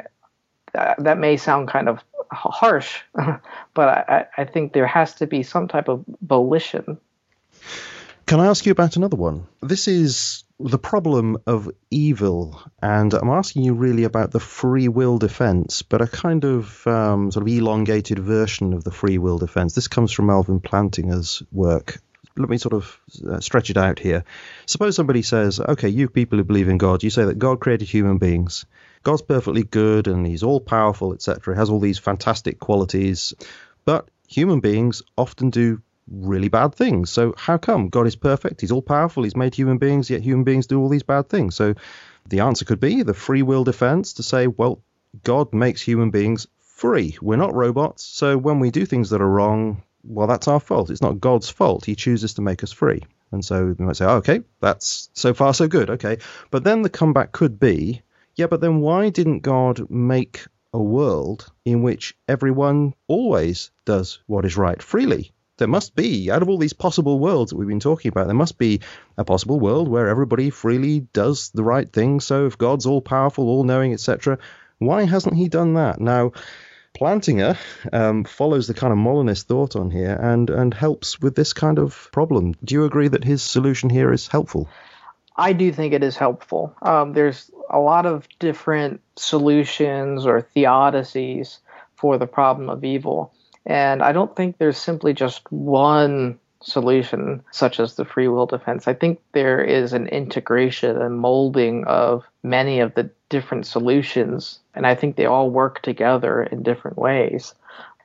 [0.73, 3.01] That, that may sound kind of harsh,
[3.75, 6.99] but I, I think there has to be some type of volition
[8.27, 9.47] can I ask you about another one?
[9.63, 15.19] This is the problem of evil, and I'm asking you really about the free will
[15.19, 19.75] defense, but a kind of um, sort of elongated version of the free will defense.
[19.75, 22.01] This comes from Alvin Plantinga's work.
[22.37, 24.25] Let me sort of uh, stretch it out here.
[24.67, 27.89] Suppose somebody says, okay, you people who believe in God, you say that God created
[27.89, 28.67] human beings.
[29.05, 31.55] God's perfectly good and he's all powerful, etc.
[31.55, 33.35] He has all these fantastic qualities,
[33.87, 35.81] but human beings often do
[36.11, 37.11] really bad things.
[37.11, 38.61] So how come God is perfect?
[38.61, 39.23] He's all powerful.
[39.25, 41.55] He's made human beings, yet human beings do all these bad things.
[41.55, 41.75] So
[42.29, 44.83] the answer could be the free will defense to say, well,
[45.25, 47.17] God makes human beings free.
[47.21, 48.05] We're not robots.
[48.05, 50.91] So when we do things that are wrong, well, that's our fault.
[50.91, 51.85] It's not God's fault.
[51.85, 53.03] He chooses to make us free.
[53.33, 55.91] And so we might say, oh, okay, that's so far so good.
[55.91, 56.19] Okay.
[56.51, 58.03] But then the comeback could be,
[58.37, 64.45] yeah, but then why didn't God make a world in which everyone always does what
[64.45, 65.33] is right freely?
[65.59, 68.35] There must be, out of all these possible worlds that we've been talking about, there
[68.35, 68.81] must be
[69.17, 72.21] a possible world where everybody freely does the right thing.
[72.21, 74.39] So if God's all powerful, all knowing, etc.,
[74.79, 75.99] why hasn't he done that?
[75.99, 76.33] Now,
[76.97, 77.57] Plantinga
[77.93, 81.79] um, follows the kind of Molinist thought on here and, and helps with this kind
[81.79, 82.55] of problem.
[82.65, 84.69] Do you agree that his solution here is helpful?
[85.37, 86.75] I do think it is helpful.
[86.81, 91.59] Um, there's a lot of different solutions or theodicies
[91.95, 93.33] for the problem of evil.
[93.67, 98.89] And I don't think there's simply just one solution, such as the free will defense.
[98.89, 104.87] I think there is an integration and molding of many of the different solutions, and
[104.87, 107.55] I think they all work together in different ways.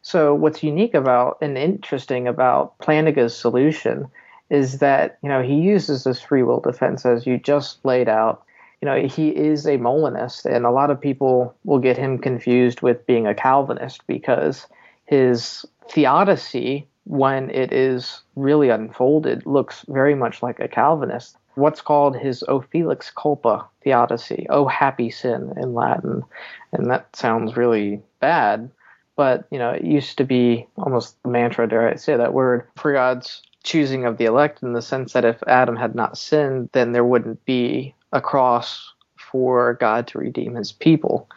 [0.01, 4.07] So, what's unique about and interesting about Plantinga's solution
[4.49, 8.43] is that you know he uses this free will defense as you just laid out.
[8.82, 12.82] You know, he is a Molinist, and a lot of people will get him confused
[12.82, 14.66] with being a Calvinist because
[15.12, 21.36] his theodicy when it is really unfolded, looks very much like a Calvinist.
[21.55, 26.24] What's called his O Felix Culpa theodicy, O happy sin in Latin.
[26.72, 28.72] And that sounds really bad,
[29.18, 32.68] but you know, it used to be almost the mantra, dare I say that word,
[32.78, 36.70] for God's choosing of the elect in the sense that if Adam had not sinned,
[36.72, 41.30] then there wouldn't be a cross for God to redeem his people.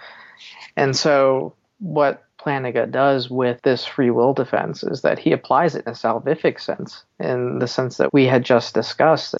[0.76, 5.86] And so what Plantinga does with this free will defense is that he applies it
[5.86, 9.34] in a salvific sense, in the sense that we had just discussed.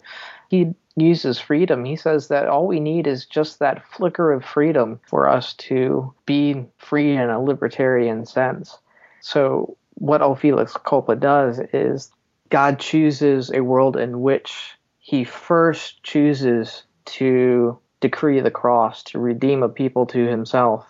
[0.49, 1.85] He uses freedom.
[1.85, 6.15] He says that all we need is just that flicker of freedom for us to
[6.25, 8.79] be free in a libertarian sense.
[9.21, 12.11] So, what O Felix Culpa does is
[12.51, 19.63] God chooses a world in which he first chooses to decree the cross, to redeem
[19.63, 20.87] a people to himself.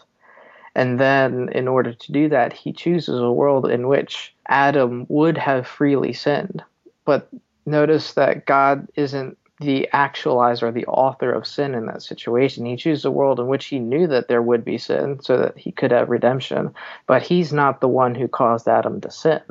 [0.75, 5.39] And then, in order to do that, he chooses a world in which Adam would
[5.39, 6.65] have freely sinned.
[7.05, 7.29] But
[7.65, 12.67] notice that God isn't the actualizer, the author of sin in that situation.
[12.67, 15.57] He chooses a world in which he knew that there would be sin so that
[15.57, 16.75] he could have redemption.
[17.07, 19.43] But he's not the one who caused Adam to sin.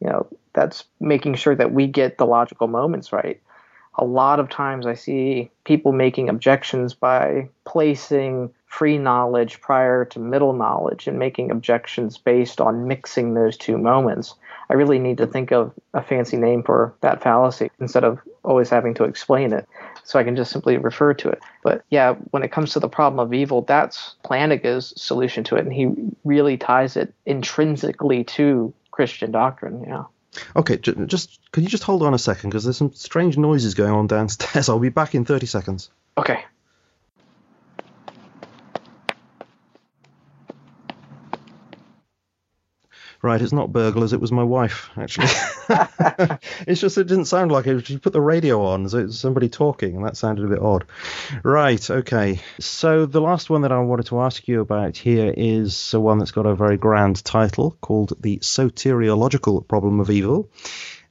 [0.00, 3.40] You know, that's making sure that we get the logical moments right.
[3.96, 10.20] A lot of times I see people making objections by placing free knowledge prior to
[10.20, 14.36] middle knowledge and making objections based on mixing those two moments.
[14.70, 18.70] I really need to think of a fancy name for that fallacy instead of always
[18.70, 19.68] having to explain it.
[20.04, 21.40] So I can just simply refer to it.
[21.64, 25.64] But yeah, when it comes to the problem of evil, that's Plantinga's solution to it.
[25.64, 25.92] And he
[26.24, 29.84] really ties it intrinsically to Christian doctrine.
[29.84, 30.04] Yeah.
[30.54, 33.90] Okay, just could you just hold on a second because there's some strange noises going
[33.90, 34.68] on downstairs.
[34.68, 35.90] I'll be back in 30 seconds.
[36.16, 36.44] Okay.
[43.22, 44.14] Right, it's not burglars.
[44.14, 45.28] It was my wife, actually.
[46.66, 47.86] it's just it didn't sound like it.
[47.86, 50.86] She put the radio on, so it's somebody talking, and that sounded a bit odd.
[51.42, 52.40] Right, okay.
[52.60, 56.30] So the last one that I wanted to ask you about here is one that's
[56.30, 60.48] got a very grand title called the soteriological problem of evil,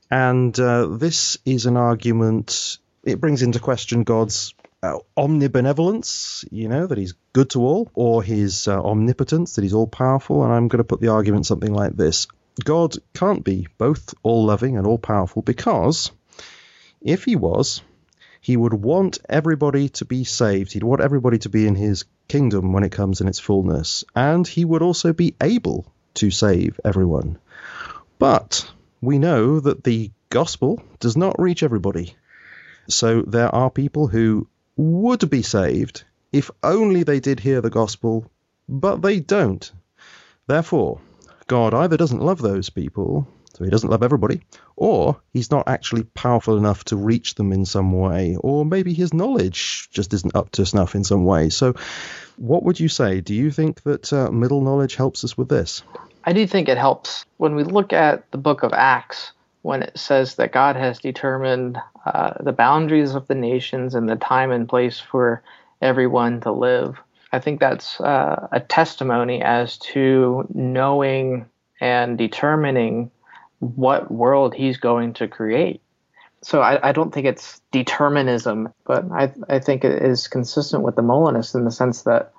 [0.09, 2.79] and uh, this is an argument.
[3.03, 8.23] It brings into question God's uh, omnibenevolence, you know, that he's good to all, or
[8.23, 10.43] his uh, omnipotence, that he's all powerful.
[10.43, 12.27] And I'm going to put the argument something like this
[12.63, 16.11] God can't be both all loving and all powerful because
[17.01, 17.81] if he was,
[18.41, 20.73] he would want everybody to be saved.
[20.73, 24.03] He'd want everybody to be in his kingdom when it comes in its fullness.
[24.15, 27.37] And he would also be able to save everyone.
[28.17, 28.69] But
[29.01, 32.15] we know that the gospel does not reach everybody.
[32.87, 34.47] So there are people who
[34.79, 38.31] would be saved if only they did hear the gospel,
[38.69, 39.69] but they don't.
[40.47, 41.01] Therefore,
[41.47, 44.41] God either doesn't love those people, so he doesn't love everybody,
[44.77, 49.13] or he's not actually powerful enough to reach them in some way, or maybe his
[49.13, 51.49] knowledge just isn't up to snuff in some way.
[51.49, 51.75] So,
[52.37, 53.19] what would you say?
[53.19, 55.83] Do you think that uh, middle knowledge helps us with this?
[56.23, 57.25] I do think it helps.
[57.35, 61.77] When we look at the book of Acts, when it says that God has determined
[62.05, 65.43] uh, the boundaries of the nations and the time and place for
[65.81, 66.97] everyone to live.
[67.31, 71.45] I think that's uh, a testimony as to knowing
[71.81, 73.11] and determining
[73.59, 75.81] what world he's going to create.
[76.41, 80.95] So I, I don't think it's determinism, but I, I think it is consistent with
[80.95, 82.31] the Molinists in the sense that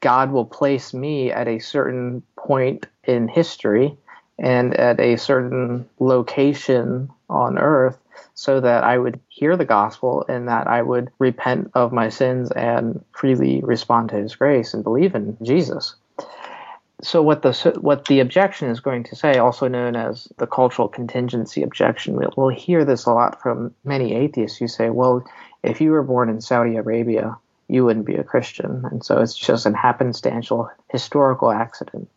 [0.00, 3.96] God will place me at a certain point in history
[4.40, 7.98] and at a certain location on earth
[8.34, 12.50] so that I would hear the gospel and that I would repent of my sins
[12.52, 15.94] and freely respond to his grace and believe in Jesus.
[17.02, 20.88] So what the what the objection is going to say, also known as the cultural
[20.88, 25.24] contingency objection, we'll, hear this a lot from many atheists who say, well,
[25.62, 27.36] if you were born in Saudi Arabia,
[27.68, 32.08] you wouldn't be a Christian, and so it's just an happenstantial historical accident.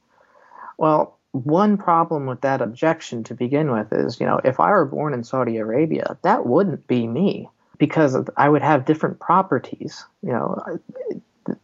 [0.78, 4.86] Well, one problem with that objection to begin with is, you know, if I were
[4.86, 10.06] born in Saudi Arabia, that wouldn't be me because I would have different properties.
[10.22, 10.80] You know,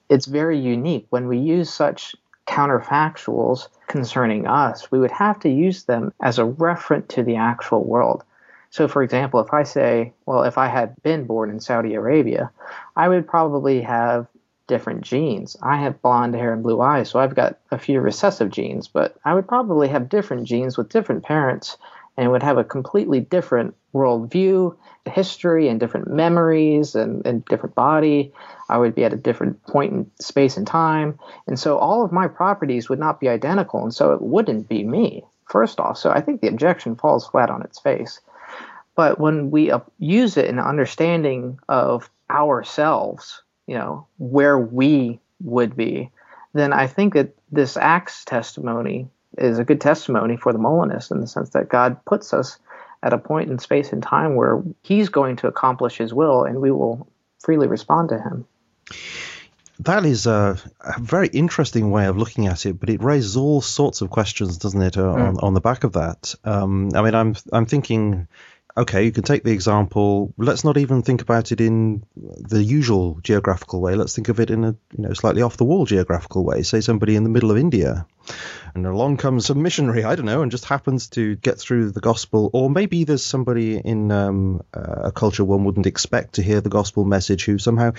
[0.09, 1.05] it's very unique.
[1.11, 2.15] When we use such
[2.47, 7.83] counterfactuals concerning us, we would have to use them as a referent to the actual
[7.83, 8.23] world.
[8.71, 12.51] So, for example, if I say, well, if I had been born in Saudi Arabia,
[12.95, 14.27] I would probably have
[14.69, 15.57] different genes.
[15.61, 19.17] I have blonde hair and blue eyes, so I've got a few recessive genes, but
[19.25, 21.75] I would probably have different genes with different parents
[22.15, 28.31] and would have a completely different worldview, history, and different memories and, and different body.
[28.69, 31.17] I would be at a different point in space and time.
[31.47, 34.83] And so all of my properties would not be identical, and so it wouldn't be
[34.83, 35.97] me, first off.
[35.97, 38.21] So I think the objection falls flat on its face.
[38.95, 46.09] But when we use it in understanding of ourselves, you know, where we would be,
[46.53, 49.07] then I think that this Acts testimony
[49.37, 52.57] is a good testimony for the Molinist in the sense that God puts us
[53.03, 56.59] at a point in space and time where He's going to accomplish His will, and
[56.59, 57.07] we will
[57.37, 58.47] freely respond to Him.
[59.81, 63.61] That is a, a, very interesting way of looking at it, but it raises all
[63.61, 65.27] sorts of questions, doesn't it, uh, mm.
[65.27, 66.33] on, on the back of that?
[66.43, 68.27] Um, I mean, I'm I'm thinking
[68.79, 70.33] okay, you can take the example.
[70.37, 73.95] Let's not even think about it in the usual geographical way.
[73.95, 76.63] Let's think of it in a you know slightly off the wall geographical way.
[76.63, 78.05] Say somebody in the middle of India,
[78.73, 80.03] and along comes a missionary.
[80.03, 83.77] I don't know, and just happens to get through the gospel, or maybe there's somebody
[83.77, 87.91] in um, a culture one wouldn't expect to hear the gospel message who somehow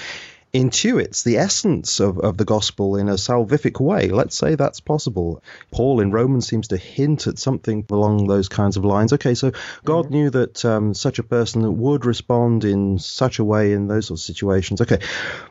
[0.52, 4.08] intuits the essence of, of the gospel in a salvific way.
[4.08, 5.42] Let's say that's possible.
[5.70, 9.12] Paul in Romans seems to hint at something along those kinds of lines.
[9.12, 9.52] Okay, so
[9.84, 10.14] God mm-hmm.
[10.14, 14.22] knew that um, such a person would respond in such a way in those sorts
[14.22, 14.80] of situations.
[14.80, 14.98] Okay,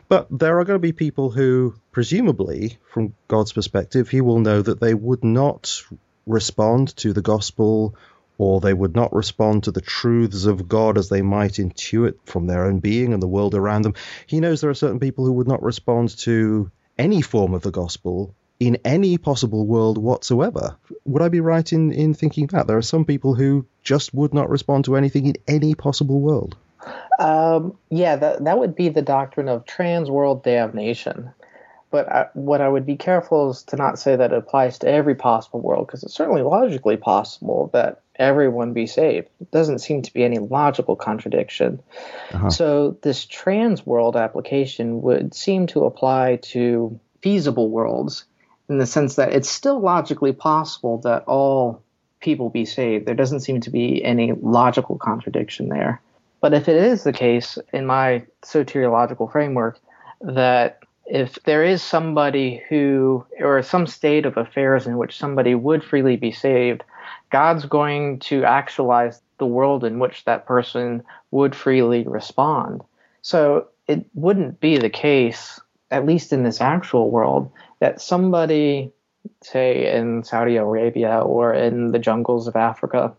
[0.08, 4.60] but there are going to be people who, presumably, from God's perspective, He will know
[4.60, 5.82] that they would not
[6.26, 7.94] respond to the gospel
[8.40, 12.46] or they would not respond to the truths of God as they might intuit from
[12.46, 13.94] their own being and the world around them.
[14.26, 17.70] He knows there are certain people who would not respond to any form of the
[17.70, 20.74] gospel in any possible world whatsoever.
[21.04, 22.66] Would I be right in, in thinking that?
[22.66, 26.56] There are some people who just would not respond to anything in any possible world.
[27.18, 31.30] Um, yeah, that, that would be the doctrine of trans world damnation.
[31.90, 34.88] But I, what I would be careful is to not say that it applies to
[34.88, 39.28] every possible world, because it's certainly logically possible that everyone be saved.
[39.40, 41.82] It doesn't seem to be any logical contradiction.
[42.32, 42.50] Uh-huh.
[42.50, 48.24] So, this trans world application would seem to apply to feasible worlds
[48.68, 51.82] in the sense that it's still logically possible that all
[52.20, 53.06] people be saved.
[53.06, 56.00] There doesn't seem to be any logical contradiction there.
[56.40, 59.78] But if it is the case, in my soteriological framework,
[60.20, 65.82] that if there is somebody who, or some state of affairs in which somebody would
[65.82, 66.84] freely be saved,
[67.30, 72.82] God's going to actualize the world in which that person would freely respond.
[73.22, 75.60] So it wouldn't be the case,
[75.90, 77.50] at least in this actual world,
[77.80, 78.92] that somebody,
[79.42, 83.14] say in Saudi Arabia or in the jungles of Africa,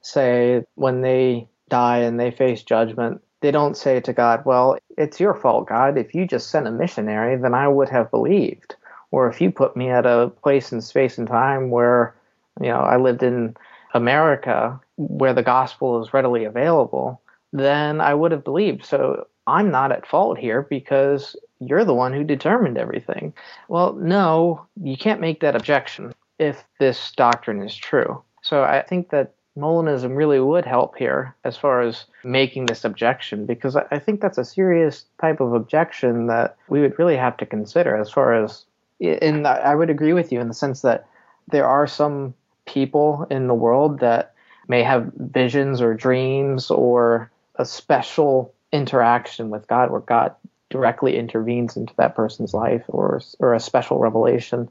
[0.00, 5.20] say when they die and they face judgment, they don't say to God, Well, it's
[5.20, 5.96] your fault, God.
[5.96, 8.76] If you just sent a missionary, then I would have believed.
[9.10, 12.14] Or if you put me at a place in space and time where
[12.60, 13.56] you know, I lived in
[13.94, 17.22] America where the gospel is readily available,
[17.52, 18.84] then I would have believed.
[18.84, 23.34] So I'm not at fault here because you're the one who determined everything.
[23.68, 28.22] Well, no, you can't make that objection if this doctrine is true.
[28.42, 33.46] So I think that Molinism really would help here as far as making this objection
[33.46, 37.46] because I think that's a serious type of objection that we would really have to
[37.46, 38.64] consider as far as
[39.00, 41.06] and I would agree with you in the sense that
[41.50, 42.34] there are some
[42.72, 44.34] people in the world that
[44.68, 50.34] may have visions or dreams or a special interaction with God where God
[50.70, 54.68] directly intervenes into that person's life or or a special revelation.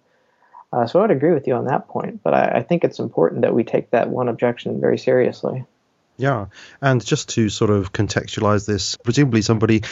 [0.72, 3.00] Uh, so I would agree with you on that point, but I, I, think it's
[3.00, 5.66] important that we take that one objection very seriously.
[6.20, 6.48] Yeah,
[6.82, 9.84] and just to sort of contextualize this, presumably somebody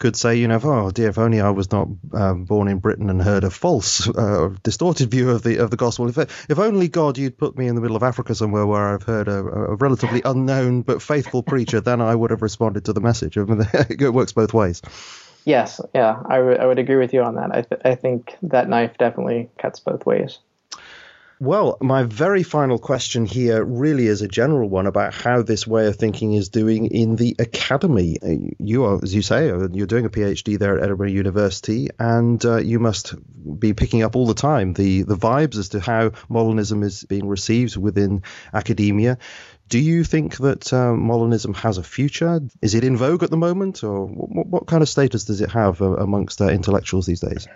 [0.00, 3.08] could say, you know, oh dear, if only I was not um, born in Britain
[3.10, 6.08] and heard a false, uh, distorted view of the of the gospel.
[6.08, 6.18] If
[6.50, 9.28] if only God you'd put me in the middle of Africa somewhere where I've heard
[9.28, 13.38] a, a relatively unknown but faithful preacher, then I would have responded to the message.
[13.38, 14.82] I mean, it works both ways.
[15.44, 17.54] Yes, yeah, I, w- I would agree with you on that.
[17.54, 20.40] I, th- I think that knife definitely cuts both ways.
[21.40, 25.86] Well, my very final question here really is a general one about how this way
[25.86, 28.18] of thinking is doing in the academy.
[28.58, 32.56] You are, as you say, you're doing a PhD there at Edinburgh University, and uh,
[32.56, 33.14] you must
[33.60, 37.28] be picking up all the time the, the vibes as to how Molinism is being
[37.28, 39.18] received within academia.
[39.68, 42.40] Do you think that uh, Molinism has a future?
[42.62, 45.52] Is it in vogue at the moment, or what, what kind of status does it
[45.52, 47.46] have uh, amongst uh, intellectuals these days?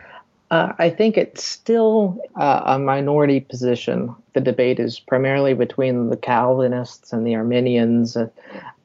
[0.53, 4.15] Uh, I think it's still uh, a minority position.
[4.35, 8.29] The debate is primarily between the Calvinists and the Arminians, uh,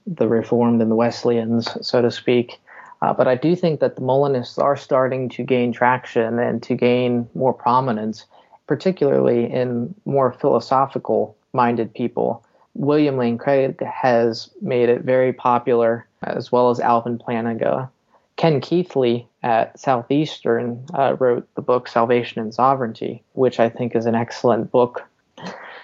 [0.05, 2.57] the Reformed and the Wesleyans, so to speak.
[3.01, 6.73] Uh, but I do think that the Molinists are starting to gain traction and to
[6.73, 8.25] gain more prominence,
[8.65, 12.45] particularly in more philosophical minded people.
[12.75, 17.89] William Lane Craig has made it very popular, as well as Alvin Plantinga.
[18.37, 24.05] Ken Keathley at Southeastern uh, wrote the book Salvation and Sovereignty, which I think is
[24.05, 25.07] an excellent book.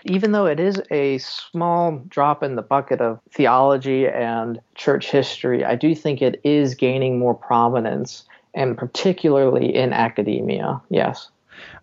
[0.03, 5.64] Even though it is a small drop in the bucket of theology and church history,
[5.64, 10.81] I do think it is gaining more prominence, and particularly in academia.
[10.90, 11.30] Yes.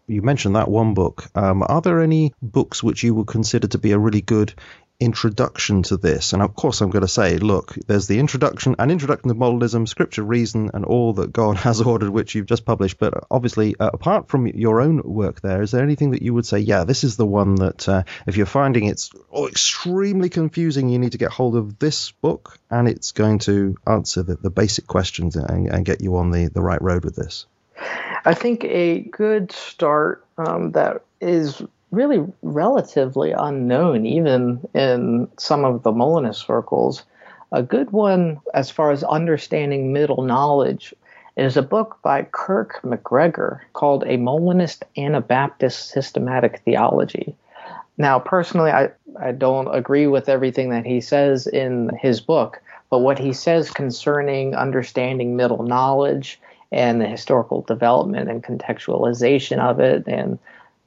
[0.06, 1.30] You mentioned that one book.
[1.34, 4.52] Um, are there any books which you would consider to be a really good
[5.00, 6.34] introduction to this.
[6.34, 9.88] And of course, I'm going to say, look, there's the introduction, an introduction to Molinism,
[9.88, 12.98] Scripture, Reason, and all that God has ordered, which you've just published.
[12.98, 16.46] But obviously, uh, apart from your own work there, is there anything that you would
[16.46, 19.10] say, yeah, this is the one that uh, if you're finding it's
[19.48, 24.22] extremely confusing, you need to get hold of this book and it's going to answer
[24.22, 27.46] the, the basic questions and, and get you on the, the right road with this?
[28.24, 35.82] I think a good start um, that is really relatively unknown, even in some of
[35.82, 37.02] the Molinist circles.
[37.52, 40.94] A good one, as far as understanding middle knowledge,
[41.36, 47.34] is a book by Kirk MacGregor called A Molinist Anabaptist Systematic Theology.
[47.98, 48.90] Now, personally, I,
[49.20, 53.70] I don't agree with everything that he says in his book, but what he says
[53.70, 56.40] concerning understanding middle knowledge
[56.72, 60.38] and the historical development and contextualization of it and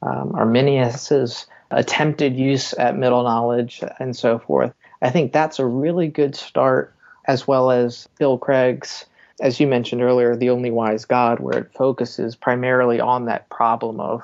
[0.04, 4.72] um, Arminius's attempted use at middle knowledge and so forth.
[5.02, 6.94] I think that's a really good start,
[7.26, 9.06] as well as Bill Craig's,
[9.40, 14.00] as you mentioned earlier, The Only Wise God, where it focuses primarily on that problem
[14.00, 14.22] of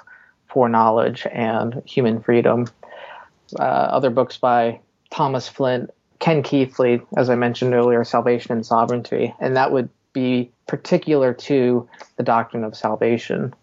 [0.48, 2.66] foreknowledge and human freedom.
[3.58, 4.80] Uh, other books by
[5.10, 5.90] Thomas Flint,
[6.20, 11.88] Ken Keathley, as I mentioned earlier, Salvation and Sovereignty, and that would be particular to
[12.16, 13.54] the doctrine of salvation.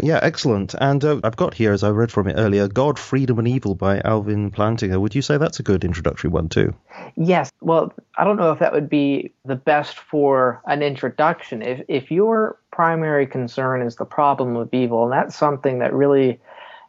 [0.00, 0.74] Yeah, excellent.
[0.80, 3.74] And uh, I've got here, as I read from it earlier, God, Freedom and Evil
[3.74, 5.00] by Alvin Plantinga.
[5.00, 6.74] Would you say that's a good introductory one, too?
[7.16, 7.50] Yes.
[7.60, 11.62] Well, I don't know if that would be the best for an introduction.
[11.62, 16.40] If, if your primary concern is the problem of evil, and that's something that really,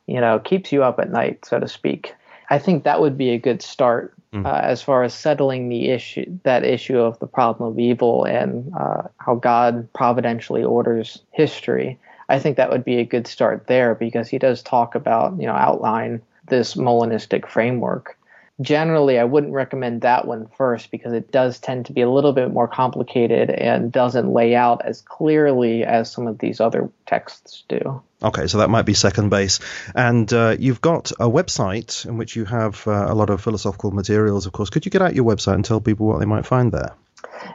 [0.07, 2.13] you know, keeps you up at night, so to speak,
[2.49, 4.45] I think that would be a good start mm.
[4.45, 8.71] uh, as far as settling the issue, that issue of the problem of evil and
[8.77, 11.97] uh, how God providentially orders history.
[12.33, 15.45] I think that would be a good start there because he does talk about, you
[15.45, 18.17] know, outline this Molinistic framework.
[18.59, 22.33] Generally, I wouldn't recommend that one first because it does tend to be a little
[22.33, 27.65] bit more complicated and doesn't lay out as clearly as some of these other texts
[27.69, 28.01] do.
[28.23, 29.59] Okay, so that might be second base.
[29.93, 33.91] And uh, you've got a website in which you have uh, a lot of philosophical
[33.91, 34.71] materials, of course.
[34.71, 36.95] Could you get out your website and tell people what they might find there?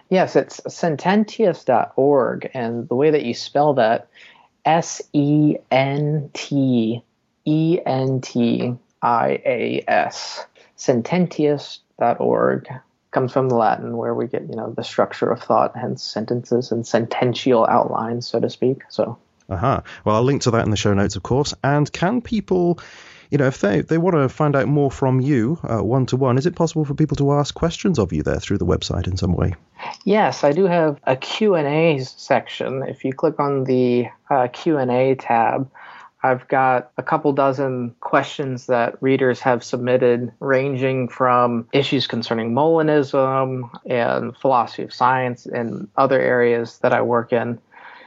[0.08, 2.50] Yes, it's sententias.org.
[2.54, 4.08] And the way that you spell that
[4.64, 7.02] S E N T
[7.44, 10.46] E N T I A S.
[10.76, 12.68] Sententias.org
[13.10, 16.70] comes from the Latin where we get, you know, the structure of thought, hence sentences
[16.72, 18.82] and sentential outlines, so to speak.
[18.88, 19.18] So.
[19.50, 19.76] Aha.
[19.76, 19.82] Uh-huh.
[20.04, 21.54] Well, I'll link to that in the show notes, of course.
[21.64, 22.78] And can people
[23.30, 26.38] you know, if they, they want to find out more from you one to one,
[26.38, 29.16] is it possible for people to ask questions of you there through the website in
[29.16, 29.54] some way?
[30.04, 32.82] Yes, I do have a Q&A section.
[32.88, 35.70] If you click on the uh, Q&A tab,
[36.22, 43.70] I've got a couple dozen questions that readers have submitted, ranging from issues concerning Molinism
[43.88, 47.60] and philosophy of science and other areas that I work in.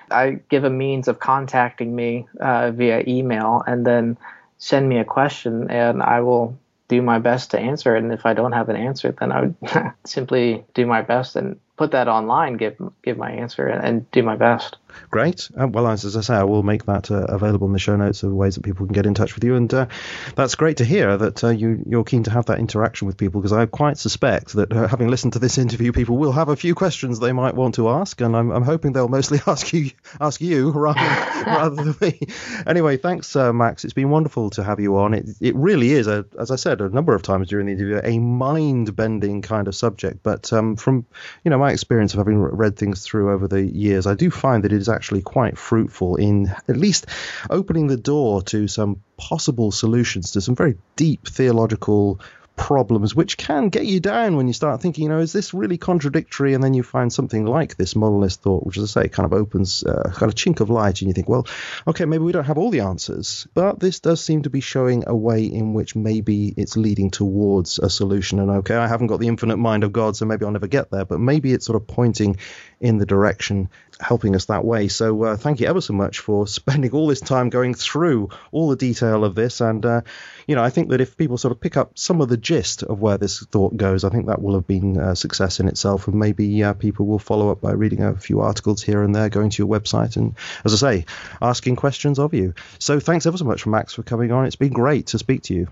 [0.09, 4.17] I give a means of contacting me uh, via email, and then
[4.61, 6.57] send me a question and I will
[6.87, 8.03] do my best to answer it.
[8.03, 9.55] And if I don't have an answer, then I would
[10.05, 14.23] simply do my best and put that online, give give my answer, and, and do
[14.23, 14.77] my best.
[15.09, 15.49] Great.
[15.59, 17.95] Uh, well, as, as, I say, I will make that uh, available in the show
[17.95, 19.55] notes of ways that people can get in touch with you.
[19.55, 19.87] And uh,
[20.35, 23.41] that's great to hear that uh, you, you're keen to have that interaction with people
[23.41, 26.55] because I quite suspect that uh, having listened to this interview, people will have a
[26.55, 28.19] few questions they might want to ask.
[28.21, 30.99] And I'm, I'm hoping they'll mostly ask you ask you rather,
[31.45, 32.19] rather than me.
[32.65, 33.83] Anyway, thanks, uh, Max.
[33.83, 35.13] It's been wonderful to have you on.
[35.13, 38.01] It, it really is, a, as I said a number of times during the interview,
[38.03, 40.19] a mind bending kind of subject.
[40.23, 41.05] But um, from
[41.43, 44.63] you know my experience of having read things through over the years, I do find
[44.63, 47.05] that it is actually quite fruitful in at least
[47.51, 52.19] opening the door to some possible solutions to some very deep theological
[52.55, 55.77] problems which can get you down when you start thinking, you know, is this really
[55.77, 56.53] contradictory?
[56.53, 59.33] And then you find something like this Molinist thought, which, as I say, kind of
[59.33, 61.47] opens uh, kind of chink of light, and you think, well,
[61.87, 65.05] okay, maybe we don't have all the answers, but this does seem to be showing
[65.07, 68.39] a way in which maybe it's leading towards a solution.
[68.39, 70.91] And okay, I haven't got the infinite mind of God, so maybe I'll never get
[70.91, 72.37] there, but maybe it's sort of pointing
[72.79, 73.69] in the direction
[74.01, 74.87] helping us that way.
[74.87, 78.69] So uh, thank you ever so much for spending all this time going through all
[78.69, 79.61] the detail of this.
[79.61, 80.01] And, uh,
[80.47, 82.83] you know, I think that if people sort of pick up some of the gist
[82.83, 86.07] of where this thought goes, I think that will have been a success in itself.
[86.07, 89.29] And maybe uh, people will follow up by reading a few articles here and there,
[89.29, 91.05] going to your website, and, as I say,
[91.41, 92.53] asking questions of you.
[92.79, 94.45] So thanks ever so much, Max, for coming on.
[94.45, 95.67] It's been great to speak to you.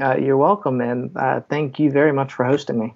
[0.00, 2.94] Uh, you're welcome, and uh, thank you very much for hosting me.